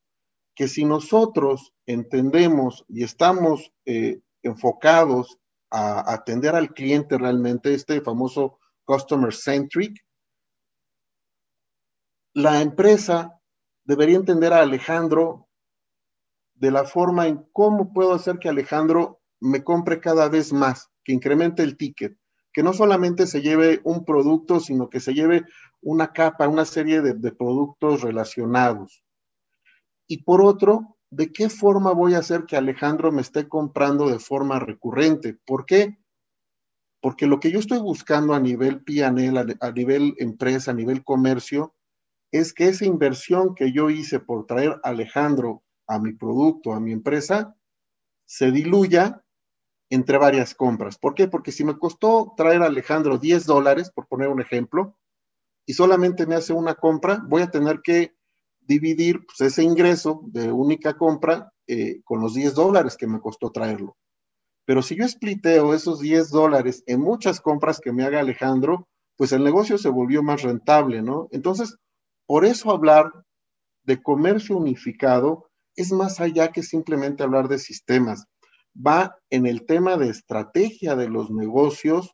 Que 0.55 0.67
si 0.67 0.83
nosotros 0.83 1.73
entendemos 1.85 2.85
y 2.89 3.03
estamos 3.03 3.71
eh, 3.85 4.19
enfocados 4.41 5.39
a 5.71 6.13
atender 6.13 6.55
al 6.55 6.73
cliente 6.73 7.17
realmente, 7.17 7.73
este 7.73 8.01
famoso 8.01 8.59
customer 8.85 9.33
centric, 9.33 10.03
la 12.33 12.61
empresa 12.61 13.39
debería 13.83 14.17
entender 14.17 14.53
a 14.53 14.61
Alejandro 14.61 15.47
de 16.55 16.71
la 16.71 16.83
forma 16.83 17.27
en 17.27 17.45
cómo 17.53 17.93
puedo 17.93 18.13
hacer 18.13 18.37
que 18.37 18.49
Alejandro 18.49 19.21
me 19.39 19.63
compre 19.63 19.99
cada 19.99 20.27
vez 20.27 20.51
más, 20.51 20.89
que 21.03 21.13
incremente 21.13 21.63
el 21.63 21.77
ticket, 21.77 22.17
que 22.51 22.63
no 22.63 22.73
solamente 22.73 23.27
se 23.27 23.41
lleve 23.41 23.79
un 23.83 24.05
producto, 24.05 24.59
sino 24.59 24.89
que 24.89 24.99
se 24.99 25.13
lleve 25.13 25.45
una 25.81 26.11
capa, 26.11 26.47
una 26.47 26.65
serie 26.65 27.01
de, 27.01 27.13
de 27.13 27.31
productos 27.31 28.01
relacionados. 28.01 29.03
Y 30.07 30.23
por 30.23 30.41
otro, 30.41 30.97
¿de 31.11 31.31
qué 31.31 31.49
forma 31.49 31.91
voy 31.91 32.13
a 32.13 32.19
hacer 32.19 32.45
que 32.45 32.57
Alejandro 32.57 33.11
me 33.11 33.21
esté 33.21 33.47
comprando 33.47 34.09
de 34.09 34.19
forma 34.19 34.59
recurrente? 34.59 35.37
¿Por 35.45 35.65
qué? 35.65 35.97
Porque 37.01 37.27
lo 37.27 37.39
que 37.39 37.51
yo 37.51 37.59
estoy 37.59 37.79
buscando 37.79 38.33
a 38.33 38.39
nivel 38.39 38.83
PNL, 38.83 39.57
a 39.59 39.71
nivel 39.71 40.15
empresa, 40.17 40.71
a 40.71 40.73
nivel 40.73 41.03
comercio, 41.03 41.75
es 42.31 42.53
que 42.53 42.67
esa 42.67 42.85
inversión 42.85 43.55
que 43.55 43.71
yo 43.71 43.89
hice 43.89 44.19
por 44.19 44.45
traer 44.45 44.79
a 44.83 44.89
Alejandro 44.89 45.63
a 45.87 45.99
mi 45.99 46.13
producto, 46.13 46.73
a 46.73 46.79
mi 46.79 46.91
empresa, 46.91 47.55
se 48.25 48.51
diluya 48.51 49.23
entre 49.89 50.19
varias 50.19 50.53
compras. 50.53 50.99
¿Por 50.99 51.15
qué? 51.15 51.27
Porque 51.27 51.51
si 51.51 51.63
me 51.63 51.79
costó 51.79 52.33
traer 52.37 52.61
a 52.61 52.67
Alejandro 52.67 53.17
10 53.17 53.45
dólares, 53.47 53.89
por 53.89 54.07
poner 54.07 54.27
un 54.27 54.41
ejemplo, 54.41 54.95
y 55.65 55.73
solamente 55.73 56.27
me 56.27 56.35
hace 56.35 56.53
una 56.53 56.75
compra, 56.75 57.23
voy 57.27 57.41
a 57.41 57.49
tener 57.49 57.81
que 57.81 58.15
dividir 58.69 59.25
pues, 59.25 59.41
ese 59.51 59.63
ingreso 59.63 60.21
de 60.27 60.51
única 60.51 60.93
compra 60.95 61.51
eh, 61.67 62.01
con 62.03 62.21
los 62.21 62.35
10 62.35 62.53
dólares 62.53 62.95
que 62.95 63.07
me 63.07 63.19
costó 63.19 63.51
traerlo. 63.51 63.97
Pero 64.63 64.83
si 64.83 64.95
yo 64.95 65.07
spliteo 65.07 65.73
esos 65.73 65.99
10 65.99 66.29
dólares 66.29 66.83
en 66.85 67.01
muchas 67.01 67.41
compras 67.41 67.79
que 67.79 67.91
me 67.91 68.03
haga 68.03 68.19
Alejandro, 68.19 68.87
pues 69.17 69.31
el 69.31 69.43
negocio 69.43 69.79
se 69.79 69.89
volvió 69.89 70.21
más 70.21 70.43
rentable, 70.43 71.01
¿no? 71.01 71.27
Entonces, 71.31 71.77
por 72.27 72.45
eso 72.45 72.69
hablar 72.69 73.11
de 73.85 74.03
comercio 74.03 74.55
unificado 74.55 75.49
es 75.75 75.91
más 75.91 76.19
allá 76.19 76.51
que 76.51 76.61
simplemente 76.61 77.23
hablar 77.23 77.47
de 77.47 77.57
sistemas. 77.57 78.25
Va 78.75 79.17
en 79.31 79.47
el 79.47 79.65
tema 79.65 79.97
de 79.97 80.09
estrategia 80.09 80.95
de 80.95 81.09
los 81.09 81.31
negocios, 81.31 82.13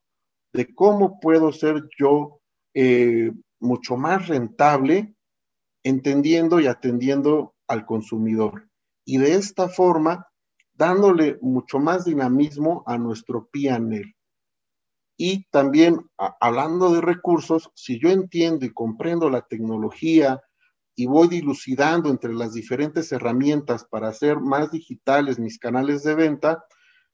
de 0.53 0.73
cómo 0.73 1.19
puedo 1.19 1.51
ser 1.51 1.83
yo 1.99 2.39
eh, 2.73 3.33
mucho 3.59 3.97
más 3.97 4.29
rentable, 4.29 5.14
entendiendo 5.85 6.59
y 6.59 6.65
atendiendo 6.65 7.53
al 7.67 7.85
consumidor. 7.85 8.67
Y 9.05 9.19
de 9.19 9.35
esta 9.35 9.69
forma, 9.69 10.27
dándole 10.73 11.37
mucho 11.41 11.77
más 11.79 12.05
dinamismo 12.05 12.83
a 12.87 12.97
nuestro 12.97 13.47
PNL. 13.51 14.15
Y 15.15 15.45
también 15.51 16.01
hablando 16.41 16.91
de 16.91 17.01
recursos, 17.01 17.69
si 17.75 17.99
yo 17.99 18.09
entiendo 18.09 18.65
y 18.65 18.73
comprendo 18.73 19.29
la 19.29 19.41
tecnología 19.41 20.41
y 20.95 21.05
voy 21.05 21.27
dilucidando 21.27 22.09
entre 22.09 22.33
las 22.33 22.53
diferentes 22.53 23.11
herramientas 23.11 23.85
para 23.85 24.07
hacer 24.07 24.39
más 24.39 24.71
digitales 24.71 25.37
mis 25.37 25.59
canales 25.59 26.03
de 26.03 26.15
venta, 26.15 26.65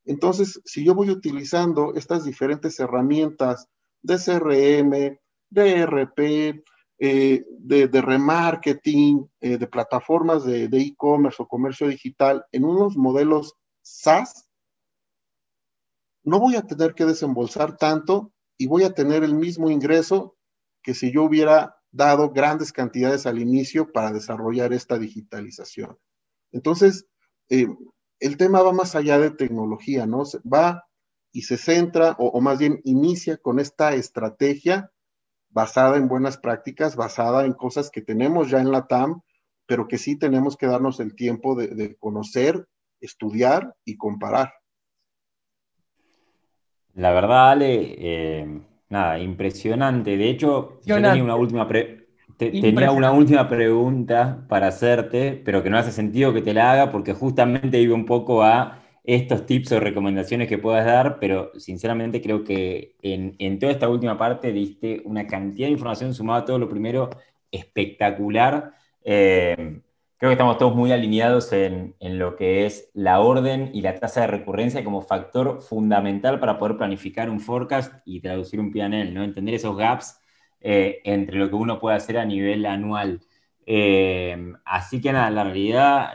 entonces 0.06 0.62
si 0.64 0.86
yo 0.86 0.96
voy 0.96 1.10
utilizando 1.10 1.94
estas 1.94 2.24
diferentes 2.24 2.80
herramientas 2.80 3.68
de 4.02 4.16
CRM, 4.18 5.20
de 5.50 5.72
ERP, 5.72 6.64
eh, 7.04 7.44
de, 7.58 8.02
remarketing, 8.02 9.28
eh, 9.40 9.58
de 9.58 9.66
plataformas 9.66 10.46
de 10.46 10.70
e-commerce 10.72 11.42
o 11.42 11.48
comercio 11.48 11.88
digital 11.88 12.46
en 12.52 12.64
unos 12.64 12.96
modelos 12.96 13.56
SaaS, 13.82 14.48
no 16.24 16.40
voy 16.40 16.58
a 16.58 16.62
tener 16.62 16.94
que 16.94 17.06
desembolsar 17.06 17.76
tanto 17.76 18.32
y 18.56 18.68
voy 18.68 18.84
a 18.84 18.94
tener 18.94 19.24
el 19.24 19.34
mismo 19.34 19.72
ingreso 19.72 20.38
que 20.84 20.94
si 20.94 21.12
yo 21.12 21.24
hubiera 21.24 21.76
dado 21.92 22.30
grandes 22.30 22.72
cantidades 22.72 23.26
al 23.26 23.40
inicio 23.40 23.92
para 23.92 24.12
desarrollar 24.12 24.72
esta 24.72 25.00
digitalización. 25.00 25.98
Entonces, 26.52 27.08
eh, 27.50 27.68
el 28.20 28.38
tema 28.38 28.62
va 28.62 28.74
más 28.74 28.96
allá 28.96 29.18
de 29.18 29.32
tecnología, 29.32 30.06
¿no? 30.06 30.22
Va 30.42 30.88
y 31.32 31.42
se 31.42 31.58
centra, 31.58 32.16
o, 32.20 32.40
más 32.42 32.60
bien 32.60 32.80
inicia 32.84 33.38
con 33.38 33.60
esta 33.60 33.96
estrategia 33.96 34.91
basada 35.52 35.98
en 35.98 36.08
buenas 36.08 36.38
prácticas, 36.38 36.96
basada 36.96 37.46
en 37.46 37.54
cosas 37.54 37.90
que 37.90 38.02
tenemos 38.02 38.50
ya 38.50 38.60
en 38.60 38.72
la 38.72 38.88
TAM, 38.88 39.22
pero 39.66 39.88
que 39.88 39.98
sí 39.98 40.18
tenemos 40.18 40.58
que 40.58 40.68
darnos 40.68 41.00
el 41.00 41.16
tiempo 41.16 41.56
de, 41.56 41.96
conocer, 41.98 42.66
estudiar 43.00 43.74
y 43.86 43.98
comparar. 43.98 44.54
La 46.94 47.12
verdad, 47.12 47.52
Ale, 47.52 47.96
eh, 47.98 48.62
nada, 48.90 49.20
impresionante. 49.20 50.18
De 50.18 50.30
hecho, 50.30 50.82
yo 50.84 50.96
tenía 50.96 51.24
una 51.24 51.36
última, 51.36 51.68
tenía 52.38 52.92
una 52.92 53.12
última 53.12 53.48
pregunta 53.48 54.46
para 54.50 54.68
hacerte, 54.68 55.42
pero 55.46 55.64
que 55.64 55.70
no 55.70 55.78
hace 55.78 55.92
sentido 55.92 56.34
que 56.34 56.42
te 56.42 56.54
la 56.54 56.72
haga 56.72 56.92
porque 56.92 57.14
justamente 57.14 57.80
iba 57.80 57.96
un 57.96 58.06
poco 58.06 58.44
a 58.44 58.81
estos 59.04 59.46
tips 59.46 59.72
o 59.72 59.80
recomendaciones 59.80 60.48
que 60.48 60.58
puedas 60.58 60.86
dar, 60.86 61.20
pero 61.20 61.52
sinceramente 61.58 62.22
creo 62.22 62.44
que 62.44 62.96
en, 63.02 63.60
toda 63.60 63.72
esta 63.72 63.90
última 63.90 64.18
parte 64.18 64.52
diste 64.52 65.02
una 65.06 65.26
cantidad 65.28 65.68
de 65.68 65.74
información 65.74 66.14
sumada 66.14 66.42
a 66.42 66.46
todo 66.46 66.60
lo 66.60 66.70
primero 66.70 67.10
espectacular. 67.52 68.74
Eh, 69.04 69.82
creo 70.18 70.30
que 70.30 70.34
estamos 70.34 70.58
todos 70.60 70.76
muy 70.76 70.92
alineados 70.92 71.52
en, 71.54 71.96
lo 72.00 72.36
que 72.36 72.66
es 72.66 72.92
la 72.94 73.22
orden 73.22 73.72
y 73.74 73.82
la 73.82 74.00
tasa 74.00 74.22
de 74.22 74.28
recurrencia 74.28 74.84
como 74.84 75.02
factor 75.02 75.62
fundamental 75.62 76.40
para 76.40 76.60
poder 76.60 76.78
planificar 76.78 77.30
un 77.30 77.40
forecast 77.40 77.94
y 78.06 78.22
traducir 78.22 78.60
un 78.60 78.72
PNL, 78.72 79.14
¿no? 79.14 79.24
Entender 79.24 79.56
esos 79.56 79.76
gaps 79.76 80.20
eh, 80.60 81.02
entre 81.06 81.38
lo 81.38 81.50
que 81.50 81.56
uno 81.56 81.80
puede 81.80 81.98
hacer 81.98 82.18
a 82.20 82.26
nivel 82.26 82.66
anual. 82.68 83.22
Eh, 83.66 84.54
así 84.66 85.02
que 85.02 85.12
nada, 85.12 85.32
la 85.32 85.44
realidad 85.46 86.12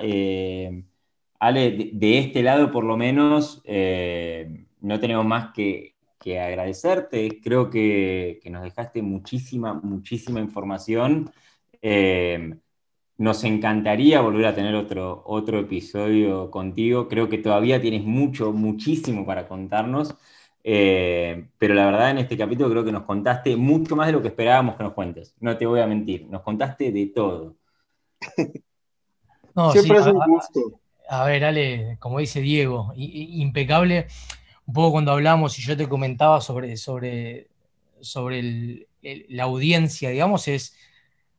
Ale, 1.38 1.90
de, 1.92 2.18
este 2.18 2.42
lado 2.42 2.70
por 2.70 2.85
lo 2.85 2.96
menos 2.96 3.62
eh, 3.64 4.66
no 4.81 5.01
tenemos 5.01 5.25
más 5.25 5.53
que, 5.53 5.94
agradecerte. 6.27 7.40
Creo 7.40 7.70
que, 7.70 8.40
nos 8.51 8.64
dejaste 8.64 9.01
muchísima, 9.01 9.75
muchísima 9.75 10.40
información. 10.40 11.31
Eh, 11.81 12.57
nos 13.18 13.44
encantaría 13.44 14.20
volver 14.20 14.46
a 14.46 14.55
tener 14.55 14.75
otro, 14.75 15.22
otro 15.25 15.61
episodio 15.61 16.51
contigo. 16.51 17.09
Creo 17.09 17.29
que 17.29 17.38
todavía 17.38 17.81
tienes 17.81 18.05
mucho, 18.05 18.53
muchísimo 18.53 19.25
para 19.25 19.46
contarnos. 19.46 20.16
Eh, 20.68 21.49
pero 21.59 21.75
la 21.75 21.87
verdad 21.87 22.11
en 22.11 22.18
este 22.18 22.37
capítulo 22.37 22.68
creo 22.70 22.85
que 22.85 22.90
nos 22.90 23.05
contaste 23.05 23.57
mucho 23.57 23.94
más 23.94 24.09
de 24.09 24.14
lo 24.14 24.20
que 24.20 24.29
esperábamos 24.29 24.75
que 24.75 24.83
nos 24.83 24.94
cuentes. 24.94 25.35
No 25.38 25.57
te 25.57 25.64
voy 25.64 25.79
a 25.79 25.87
mentir, 25.87 26.27
nos 26.29 26.42
contaste 26.42 26.90
de 26.90 27.07
todo. 27.07 27.55
Siempre 29.72 29.99
es 29.99 30.07
un 30.07 30.20
gusto. 30.27 30.81
A 31.09 31.25
ver, 31.25 31.45
Ale, 31.45 31.97
como 32.01 32.19
dice 32.19 32.40
Diego, 32.40 32.92
impecable. 32.97 34.07
Un 34.66 34.75
poco 34.75 34.92
cuando 34.92 35.12
hablamos 35.12 35.59
y 35.59 35.62
yo 35.62 35.77
te 35.77 35.88
comentaba 35.88 36.40
sobre, 36.40 36.77
sobre, 36.77 37.49
sobre 38.01 38.88
la 39.29 39.45
audiencia, 39.45 40.11
digamos, 40.11 40.49
es, 40.49 40.77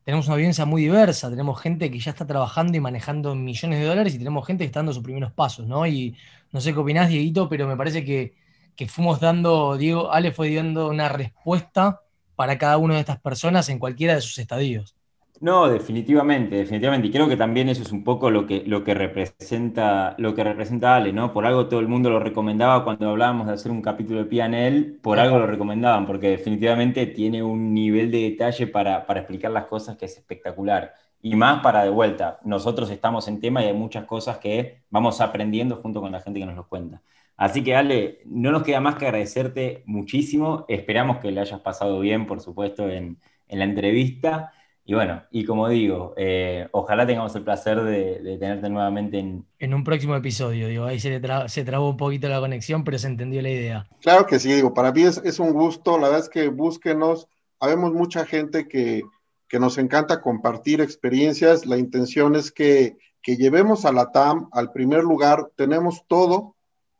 tenemos 0.03 0.27
una 0.27 0.35
audiencia 0.35 0.65
muy 0.65 0.83
diversa, 0.83 1.29
tenemos 1.29 1.59
gente 1.61 1.91
que 1.91 1.99
ya 1.99 2.11
está 2.11 2.25
trabajando 2.25 2.77
y 2.77 2.81
manejando 2.81 3.35
millones 3.35 3.79
de 3.79 3.85
dólares 3.85 4.15
y 4.15 4.19
tenemos 4.19 4.47
gente 4.47 4.63
que 4.63 4.67
está 4.67 4.79
dando 4.79 4.93
sus 4.93 5.03
primeros 5.03 5.33
pasos, 5.33 5.67
¿no? 5.67 5.85
Y 5.85 6.15
no 6.53 6.61
sé 6.61 6.73
qué 6.73 6.79
opinás, 6.79 7.09
Dieguito, 7.09 7.49
pero 7.49 7.67
me 7.67 7.75
parece 7.75 8.05
que, 8.05 8.35
que 8.75 8.87
fuimos 8.87 9.19
dando, 9.19 9.77
Diego, 9.77 10.11
Ale 10.13 10.31
fue 10.31 10.53
dando 10.55 10.87
una 10.89 11.09
respuesta 11.09 12.01
para 12.35 12.57
cada 12.57 12.77
una 12.77 12.95
de 12.95 13.01
estas 13.01 13.19
personas 13.19 13.69
en 13.69 13.79
cualquiera 13.79 14.15
de 14.15 14.21
sus 14.21 14.37
estadios. 14.39 14.96
No, 15.39 15.69
definitivamente, 15.69 16.55
definitivamente. 16.55 17.07
Y 17.09 17.11
creo 17.11 17.29
que 17.29 17.37
también 17.37 17.69
eso 17.69 17.83
es 17.83 17.91
un 17.91 18.03
poco 18.03 18.31
lo 18.31 18.47
que, 18.47 18.63
lo 18.65 18.83
que 18.83 18.95
representa, 18.95 20.15
lo 20.17 20.33
que 20.33 20.43
representa 20.43 20.95
Ale, 20.95 21.13
¿no? 21.13 21.31
Por 21.31 21.45
algo 21.45 21.67
todo 21.69 21.79
el 21.79 21.87
mundo 21.87 22.09
lo 22.09 22.19
recomendaba 22.19 22.83
cuando 22.83 23.07
hablábamos 23.11 23.45
de 23.45 23.53
hacer 23.53 23.71
un 23.71 23.83
capítulo 23.83 24.17
de 24.19 24.25
PNL, 24.25 24.97
por 24.99 25.19
algo 25.19 25.37
lo 25.37 25.45
recomendaban, 25.45 26.07
porque 26.07 26.29
definitivamente 26.29 27.05
tiene 27.05 27.43
un 27.43 27.71
nivel 27.71 28.09
de 28.09 28.23
detalle 28.31 28.65
para, 28.65 29.05
para 29.05 29.19
explicar 29.19 29.51
las 29.51 29.65
cosas 29.67 29.95
que 29.95 30.05
es 30.05 30.17
espectacular. 30.17 30.93
Y 31.21 31.35
más 31.35 31.61
para 31.61 31.83
de 31.83 31.91
vuelta, 31.91 32.39
nosotros 32.43 32.89
estamos 32.89 33.27
en 33.27 33.39
tema 33.39 33.61
y 33.63 33.67
hay 33.67 33.73
muchas 33.73 34.05
cosas 34.05 34.39
que 34.39 34.81
vamos 34.89 35.21
aprendiendo 35.21 35.75
junto 35.75 36.01
con 36.01 36.11
la 36.11 36.21
gente 36.21 36.39
que 36.39 36.47
nos 36.47 36.55
lo 36.55 36.67
cuenta. 36.67 37.03
Así 37.35 37.63
que 37.63 37.75
Ale, 37.75 38.21
no 38.25 38.51
nos 38.51 38.63
queda 38.63 38.79
más 38.81 38.95
que 38.95 39.05
agradecerte 39.05 39.83
muchísimo. 39.85 40.65
Esperamos 40.67 41.17
que 41.19 41.31
le 41.31 41.41
hayas 41.41 41.59
pasado 41.61 41.99
bien, 41.99 42.25
por 42.25 42.39
supuesto, 42.41 42.89
en, 42.89 43.19
en 43.47 43.59
la 43.59 43.65
entrevista. 43.65 44.51
Y 44.89 44.93
bueno, 44.93 45.21
y 45.31 45.43
como 45.43 45.67
digo, 45.67 46.13
eh, 46.15 46.69
ojalá 46.71 47.05
tengamos 47.05 47.35
el 47.35 47.43
placer 47.43 47.83
de, 47.83 48.37
tenerte 48.39 48.69
nuevamente 48.69 49.19
en... 49.19 49.45
En 49.59 49.73
un 49.73 49.83
próximo 49.83 50.15
episodio, 50.15 50.69
digo, 50.69 50.85
ahí 50.85 50.97
se, 50.97 51.21
se 51.47 51.65
trabó 51.65 51.89
un 51.89 51.97
poquito 51.97 52.29
la 52.29 52.39
conexión, 52.39 52.85
pero 52.85 52.97
se 52.97 53.07
entendió 53.07 53.41
la 53.41 53.49
idea. 53.49 53.85
Claro 53.99 54.25
que 54.25 54.39
sí, 54.39 54.53
digo, 54.53 54.73
para 54.73 54.93
mí 54.93 55.01
es, 55.03 55.17
es 55.25 55.39
un 55.41 55.51
gusto, 55.51 55.97
la 55.97 56.07
verdad 56.07 56.23
es 56.23 56.29
que 56.29 56.47
búsquenos, 56.47 57.27
habemos 57.59 57.91
mucha 57.91 58.25
gente 58.25 58.69
que, 58.69 59.03
que, 59.49 59.59
nos 59.59 59.77
encanta 59.77 60.21
compartir 60.21 60.79
experiencias, 60.79 61.65
la 61.65 61.77
intención 61.77 62.37
es 62.37 62.53
que, 62.53 62.95
que 63.21 63.35
llevemos 63.35 63.83
a 63.83 63.91
la 63.91 64.13
TAM 64.13 64.47
al 64.53 64.71
primer 64.71 65.03
lugar, 65.03 65.49
tenemos 65.57 66.05
todo, 66.07 66.55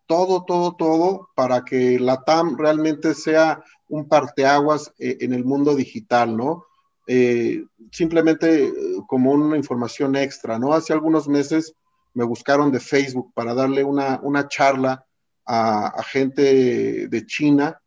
todo, 0.08 0.44
todo, 0.44 0.76
todo 0.76 1.30
para 1.36 1.64
que 1.64 2.02
la 2.02 2.26
TAM 2.26 2.58
realmente 2.58 3.14
sea 3.14 3.64
un 3.88 4.10
parteaguas 4.10 4.94
eh, 5.00 5.20
en 5.22 5.34
el 5.34 5.46
mundo 5.46 5.74
digital, 5.74 6.36
¿no? 6.36 6.67
Eh, 7.08 7.64
simplemente 7.92 8.66
eh, 8.66 8.74
como 9.08 9.32
una 9.32 9.56
información 9.56 10.16
extra, 10.16 10.60
¿no? 10.60 10.74
Hace 10.74 10.94
algunos 10.94 11.28
meses 11.28 11.74
me 12.14 12.26
buscaron 12.26 12.72
de 12.72 12.82
Facebook 12.82 13.32
para 13.34 13.54
darle 13.54 13.84
una, 13.84 14.48
charla 14.50 15.06
a, 15.46 16.04
gente 16.04 17.08
de 17.08 17.26
China 17.26 17.80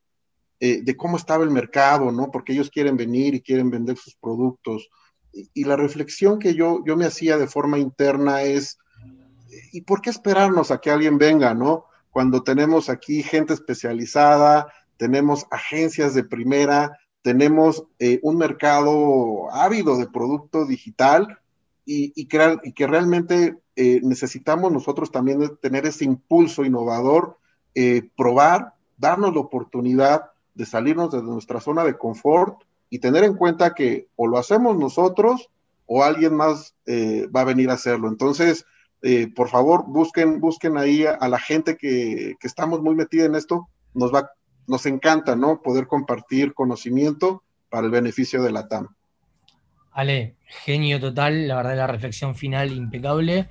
eh, 0.63 0.83
de 0.83 0.95
cómo 0.95 1.17
estaba 1.17 1.43
el 1.43 1.51
mercado, 1.51 2.13
¿no? 2.13 2.31
Porque 2.31 2.53
ellos 2.53 2.69
quieren 2.69 2.95
venir 2.99 3.35
y 3.35 3.41
quieren 3.41 3.71
vender 3.71 3.97
sus 3.97 4.15
productos. 4.17 4.91
Y, 5.33 5.65
la 5.65 5.75
reflexión 5.75 6.39
que 6.39 6.55
yo, 6.55 6.83
yo 6.85 6.99
me 6.99 7.07
hacía 7.07 7.39
de 7.39 7.47
forma 7.47 7.79
interna 7.79 8.43
es, 8.43 8.79
¿y 9.73 9.81
por 9.81 10.03
qué 10.03 10.11
esperarnos 10.11 10.71
a 10.71 10.79
que 10.79 10.91
alguien 10.91 11.17
venga, 11.17 11.55
¿no? 11.55 11.87
Cuando 12.11 12.43
tenemos 12.43 12.91
aquí 12.91 13.23
gente 13.23 13.55
especializada, 13.55 14.71
tenemos 14.99 15.47
agencias 15.51 16.13
de 16.15 16.25
primera, 16.25 16.99
tenemos 17.23 17.85
eh, 17.99 18.19
un 18.23 18.37
mercado 18.37 19.53
ávido 19.53 19.99
de 19.99 20.09
producto 20.09 20.65
digital 20.65 21.39
y, 21.85 22.13
y, 22.15 22.27
que, 22.27 22.87
realmente 22.87 23.59
eh, 23.77 24.01
necesitamos 24.03 24.73
nosotros 24.73 25.11
también 25.11 25.57
tener 25.61 25.87
ese 25.87 26.05
impulso 26.05 26.65
innovador, 26.65 27.39
eh, 27.75 28.09
probar, 28.17 28.75
darnos 28.97 29.35
la 29.35 29.41
oportunidad 29.41 30.31
de 30.55 30.67
salirnos 30.67 31.11
de 31.11 31.23
nuestra 31.23 31.61
zona 31.61 31.85
de 31.85 31.97
confort 31.97 32.63
y 32.91 32.99
tener 32.99 33.25
en 33.25 33.35
cuenta 33.35 33.75
que 33.75 34.09
o 34.17 34.27
lo 34.27 34.39
hacemos 34.39 34.77
nosotros 34.77 35.49
o 35.87 36.05
alguien 36.05 36.35
más 36.35 36.75
va 36.87 37.41
a 37.41 37.45
venir 37.45 37.71
a 37.71 37.75
hacerlo. 37.75 38.09
Entonces, 38.09 38.65
por 39.35 39.49
favor, 39.49 39.85
busquen, 39.87 40.41
busquen 40.41 40.77
ahí 40.77 41.05
a, 41.05 41.29
la 41.29 41.39
gente 41.39 41.77
que, 41.77 42.37
que, 42.39 42.47
estamos 42.47 42.81
muy 42.83 42.95
metida 42.95 43.25
en 43.25 43.35
esto, 43.35 43.69
nos 43.95 44.13
va, 44.15 44.31
nos 44.71 44.87
encanta, 44.87 45.35
¿no? 45.35 45.61
Poder 45.63 45.89
compartir 45.89 46.55
conocimiento 46.55 47.43
para 47.69 47.87
el 47.87 47.91
beneficio 47.91 48.41
de 48.41 48.53
la 48.53 48.69
TAM. 48.69 48.87
Ale, 49.91 50.37
genio 50.47 51.01
total, 51.01 51.49
la 51.49 51.57
verdad 51.57 51.77
la 51.77 51.87
reflexión 51.89 52.37
final 52.37 52.71
impecable. 52.71 53.49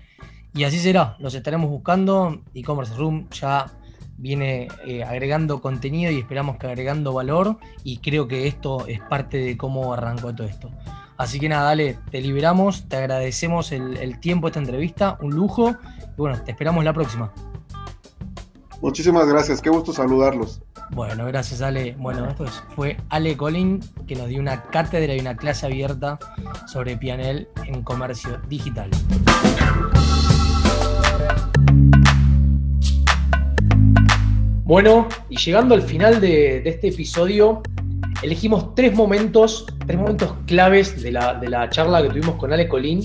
Y 0.54 0.64
así 0.64 0.80
será, 0.80 1.18
los 1.20 1.36
estaremos 1.36 1.70
buscando. 1.70 2.42
E-Commerce 2.54 2.96
Room 2.96 3.30
ya 3.32 3.66
viene 4.18 4.70
eh, 4.86 5.04
agregando 5.04 5.62
contenido 5.62 6.10
y 6.10 6.20
esperamos 6.20 6.58
que 6.58 6.68
agregando 6.68 7.14
valor. 7.14 7.58
Y 7.84 7.98
creo 7.98 8.30
que 8.30 8.48
esto 8.48 8.88
es 8.88 9.02
parte 9.02 9.40
de 9.40 9.58
cómo 9.58 9.94
arrancó 9.94 10.34
todo 10.34 10.48
esto. 10.48 10.72
Así 11.18 11.38
que 11.38 11.50
nada, 11.50 11.70
Ale, 11.72 11.98
te 12.12 12.22
liberamos, 12.22 12.88
te 12.88 12.96
agradecemos 12.96 13.74
el, 13.74 13.98
el 13.98 14.22
tiempo 14.22 14.48
esta 14.48 14.60
entrevista, 14.60 15.18
un 15.20 15.32
lujo. 15.36 15.76
Y 16.02 16.16
bueno, 16.16 16.42
te 16.42 16.52
esperamos 16.52 16.86
la 16.86 16.94
próxima. 16.94 17.34
Muchísimas 18.82 19.28
gracias, 19.28 19.62
qué 19.62 19.70
gusto 19.70 19.92
saludarlos. 19.92 20.62
Bueno, 20.92 21.26
gracias 21.26 21.62
Ale. 21.62 21.96
Bueno, 22.00 22.28
esto 22.30 22.46
fue 22.76 22.96
Ale 23.10 23.36
Colin 23.36 23.82
que 24.08 24.16
nos 24.16 24.30
dio 24.30 24.40
una 24.40 24.64
cátedra 24.64 25.14
y 25.16 25.20
una 25.20 25.36
clase 25.36 25.66
abierta 25.66 26.18
sobre 26.66 26.96
Pianel 26.96 27.50
en 27.66 27.84
comercio 27.84 28.40
digital. 28.48 28.90
Bueno, 34.64 35.08
y 35.30 35.38
llegando 35.38 35.76
al 35.76 35.82
final 35.82 36.22
de, 36.22 36.62
este 36.64 36.88
episodio, 36.90 37.62
elegimos 38.22 38.76
tres 38.76 38.94
momentos, 38.94 39.66
tres 39.86 40.00
momentos 40.00 40.36
claves 40.46 41.02
de 41.04 41.12
la, 41.12 41.34
de 41.34 41.50
la 41.50 41.70
charla 41.70 42.02
que 42.02 42.10
tuvimos 42.10 42.36
con 42.36 42.54
Ale 42.54 42.70
Colin, 42.70 43.04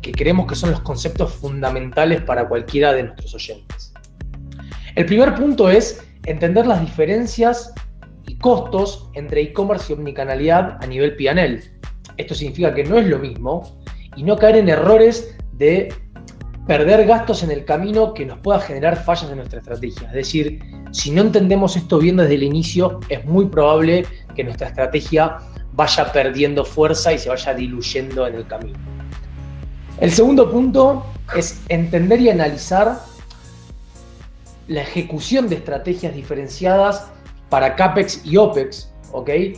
que 0.00 0.12
creemos 0.12 0.46
que 0.46 0.54
son 0.54 0.70
los 0.70 0.80
conceptos 0.80 1.32
fundamentales 1.32 2.22
para 2.22 2.46
cualquiera 2.48 2.92
de 2.92 3.04
nuestros 3.04 3.34
oyentes. 3.34 3.92
El 4.98 5.06
primer 5.06 5.32
punto 5.36 5.70
es 5.70 6.04
entender 6.26 6.66
las 6.66 6.80
diferencias 6.80 7.72
y 8.26 8.36
costos 8.36 9.08
entre 9.14 9.42
e-commerce 9.42 9.92
y 9.92 9.94
omnicanalidad 9.94 10.76
a 10.82 10.86
nivel 10.88 11.14
PNL. 11.14 11.62
Esto 12.16 12.34
significa 12.34 12.74
que 12.74 12.82
no 12.82 12.98
es 12.98 13.06
lo 13.06 13.20
mismo 13.20 13.78
y 14.16 14.24
no 14.24 14.36
caer 14.36 14.56
en 14.56 14.68
errores 14.68 15.36
de 15.52 15.94
perder 16.66 17.06
gastos 17.06 17.44
en 17.44 17.52
el 17.52 17.64
camino 17.64 18.12
que 18.12 18.26
nos 18.26 18.40
pueda 18.40 18.58
generar 18.58 19.04
fallas 19.04 19.30
en 19.30 19.36
nuestra 19.36 19.60
estrategia. 19.60 20.08
Es 20.08 20.14
decir, 20.14 20.60
si 20.90 21.12
no 21.12 21.22
entendemos 21.22 21.76
esto 21.76 22.00
bien 22.00 22.16
desde 22.16 22.34
el 22.34 22.42
inicio, 22.42 22.98
es 23.08 23.24
muy 23.24 23.46
probable 23.46 24.04
que 24.34 24.42
nuestra 24.42 24.66
estrategia 24.66 25.36
vaya 25.74 26.10
perdiendo 26.10 26.64
fuerza 26.64 27.12
y 27.12 27.18
se 27.18 27.28
vaya 27.28 27.54
diluyendo 27.54 28.26
en 28.26 28.34
el 28.34 28.48
camino. 28.48 28.76
El 30.00 30.10
segundo 30.10 30.50
punto 30.50 31.06
es 31.36 31.62
entender 31.68 32.20
y 32.20 32.30
analizar 32.30 32.98
la 34.68 34.82
ejecución 34.82 35.48
de 35.48 35.56
estrategias 35.56 36.14
diferenciadas 36.14 37.10
para 37.48 37.74
CAPEX 37.74 38.24
y 38.24 38.36
OPEX, 38.36 38.92
¿ok? 39.12 39.26
Que 39.26 39.56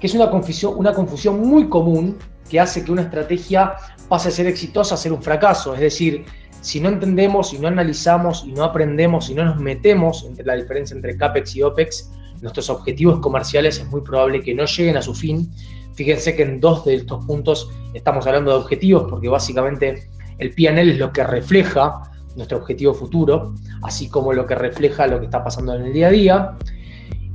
es 0.00 0.14
una 0.14 0.30
confusión, 0.30 0.74
una 0.76 0.94
confusión 0.94 1.40
muy 1.40 1.68
común 1.68 2.16
que 2.48 2.60
hace 2.60 2.84
que 2.84 2.92
una 2.92 3.02
estrategia 3.02 3.74
pase 4.08 4.28
a 4.28 4.30
ser 4.30 4.46
exitosa 4.46 4.94
a 4.94 4.98
ser 4.98 5.12
un 5.12 5.22
fracaso. 5.22 5.74
Es 5.74 5.80
decir, 5.80 6.24
si 6.60 6.80
no 6.80 6.88
entendemos, 6.88 7.50
si 7.50 7.58
no 7.58 7.68
analizamos 7.68 8.44
y 8.46 8.52
no 8.52 8.64
aprendemos, 8.64 9.26
si 9.26 9.34
no 9.34 9.44
nos 9.44 9.58
metemos 9.58 10.24
entre 10.24 10.46
la 10.46 10.54
diferencia 10.54 10.94
entre 10.94 11.16
CAPEX 11.16 11.56
y 11.56 11.62
OPEX, 11.62 12.10
nuestros 12.40 12.70
objetivos 12.70 13.20
comerciales 13.20 13.78
es 13.78 13.86
muy 13.86 14.02
probable 14.02 14.40
que 14.40 14.54
no 14.54 14.66
lleguen 14.66 14.96
a 14.96 15.02
su 15.02 15.14
fin. 15.14 15.50
Fíjense 15.94 16.36
que 16.36 16.42
en 16.42 16.60
dos 16.60 16.84
de 16.84 16.94
estos 16.94 17.24
puntos 17.26 17.70
estamos 17.92 18.26
hablando 18.26 18.52
de 18.52 18.58
objetivos 18.58 19.06
porque 19.08 19.28
básicamente 19.28 20.08
el 20.38 20.54
PNL 20.54 20.90
es 20.90 20.98
lo 20.98 21.12
que 21.12 21.24
refleja 21.24 22.02
nuestro 22.36 22.58
objetivo 22.58 22.94
futuro, 22.94 23.54
así 23.82 24.08
como 24.08 24.32
lo 24.32 24.46
que 24.46 24.54
refleja 24.54 25.06
lo 25.06 25.18
que 25.18 25.26
está 25.26 25.42
pasando 25.42 25.74
en 25.74 25.86
el 25.86 25.92
día 25.92 26.08
a 26.08 26.10
día. 26.10 26.56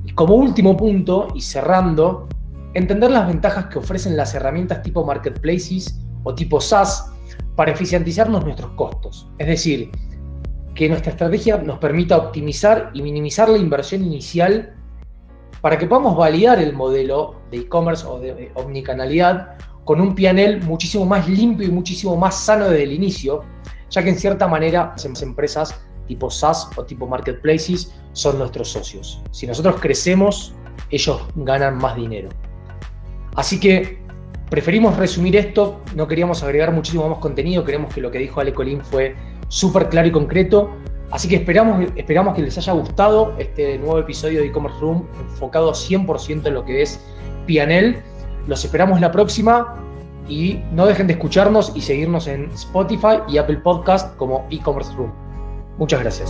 Y 0.06 0.12
como 0.14 0.36
último 0.36 0.76
punto, 0.76 1.28
y 1.36 1.42
cerrando, 1.42 2.28
entender 2.74 3.12
las 3.12 3.28
ventajas 3.28 3.66
que 3.68 3.80
ofrecen 3.80 4.16
las 4.16 4.34
herramientas 4.36 4.82
tipo 4.82 5.06
marketplaces 5.06 6.00
o 6.24 6.36
tipo 6.36 6.62
SaaS 6.62 7.12
para 7.56 7.72
eficientizarnos 7.72 8.44
nuestros 8.44 8.72
costos. 8.72 9.28
Es 9.38 9.48
decir, 9.48 9.92
que 10.76 10.88
nuestra 10.88 11.12
estrategia 11.12 11.58
nos 11.58 11.80
permita 11.80 12.18
optimizar 12.18 12.92
y 12.94 13.02
minimizar 13.02 13.50
la 13.50 13.58
inversión 13.58 14.04
inicial 14.04 14.76
para 15.62 15.78
que 15.78 15.88
podamos 15.88 16.16
validar 16.16 16.60
el 16.60 16.74
modelo 16.74 17.36
de 17.52 17.58
e-commerce 17.58 18.06
o 18.06 18.20
de 18.20 18.52
omnicanalidad 18.56 19.58
con 19.84 20.00
un 20.00 20.16
PNL 20.16 20.62
muchísimo 20.62 21.06
más 21.06 21.28
limpio 21.28 21.68
y 21.68 21.72
muchísimo 21.72 22.16
más 22.16 22.46
sano 22.46 22.70
desde 22.70 22.84
el 22.84 22.94
inicio, 22.94 23.44
ya 23.90 24.04
que 24.04 24.10
en 24.10 24.18
cierta 24.18 24.48
manera 24.48 24.94
las 24.96 25.22
empresas 25.22 25.80
tipo 26.08 26.30
SaaS 26.30 26.70
o 26.76 26.84
tipo 26.84 27.08
marketplaces 27.08 27.94
son 28.14 28.40
nuestros 28.40 28.70
socios. 28.70 29.22
Si 29.32 29.46
nosotros 29.48 29.76
crecemos, 29.80 30.54
ellos 30.90 31.22
ganan 31.36 31.78
más 31.78 31.96
dinero. 31.96 32.30
Así 33.36 33.60
que 33.60 34.00
preferimos 34.50 34.98
resumir 34.98 35.36
esto, 35.36 35.82
no 35.96 36.08
queríamos 36.08 36.44
agregar 36.44 36.74
muchísimo 36.74 37.08
más 37.08 37.20
contenido, 37.20 37.64
creemos 37.64 37.94
que 37.94 38.02
lo 38.02 38.12
que 38.12 38.18
dijo 38.18 38.42
Ale 38.42 38.54
Colín 38.54 38.82
fue 38.82 39.16
súper 39.48 39.90
claro 39.90 40.08
y 40.08 40.12
concreto. 40.12 40.72
Así 41.12 41.28
que 41.28 41.38
esperamos, 41.38 41.92
esperamos 41.96 42.36
que 42.36 42.42
les 42.42 42.58
haya 42.58 42.74
gustado 42.74 43.34
este 43.38 43.78
nuevo 43.78 44.00
episodio 44.00 44.42
de 44.42 44.48
e-commerce 44.48 44.80
room 44.80 45.08
enfocado 45.22 45.72
100% 45.72 46.48
en 46.48 46.54
lo 46.54 46.66
que 46.66 46.82
es 46.82 47.00
PNL. 47.48 48.02
Los 48.48 48.66
esperamos 48.66 49.00
la 49.00 49.12
próxima 49.12 49.76
y 50.30 50.62
no 50.72 50.86
dejen 50.86 51.08
de 51.08 51.14
escucharnos 51.14 51.72
y 51.76 51.82
seguirnos 51.82 52.28
en 52.28 52.52
Spotify 52.52 53.20
y 53.28 53.38
Apple 53.38 53.58
Podcast 53.58 54.16
como 54.18 54.46
e-commerce 54.52 54.94
room. 54.96 55.12
Muchas 55.78 56.02
gracias. 56.02 56.30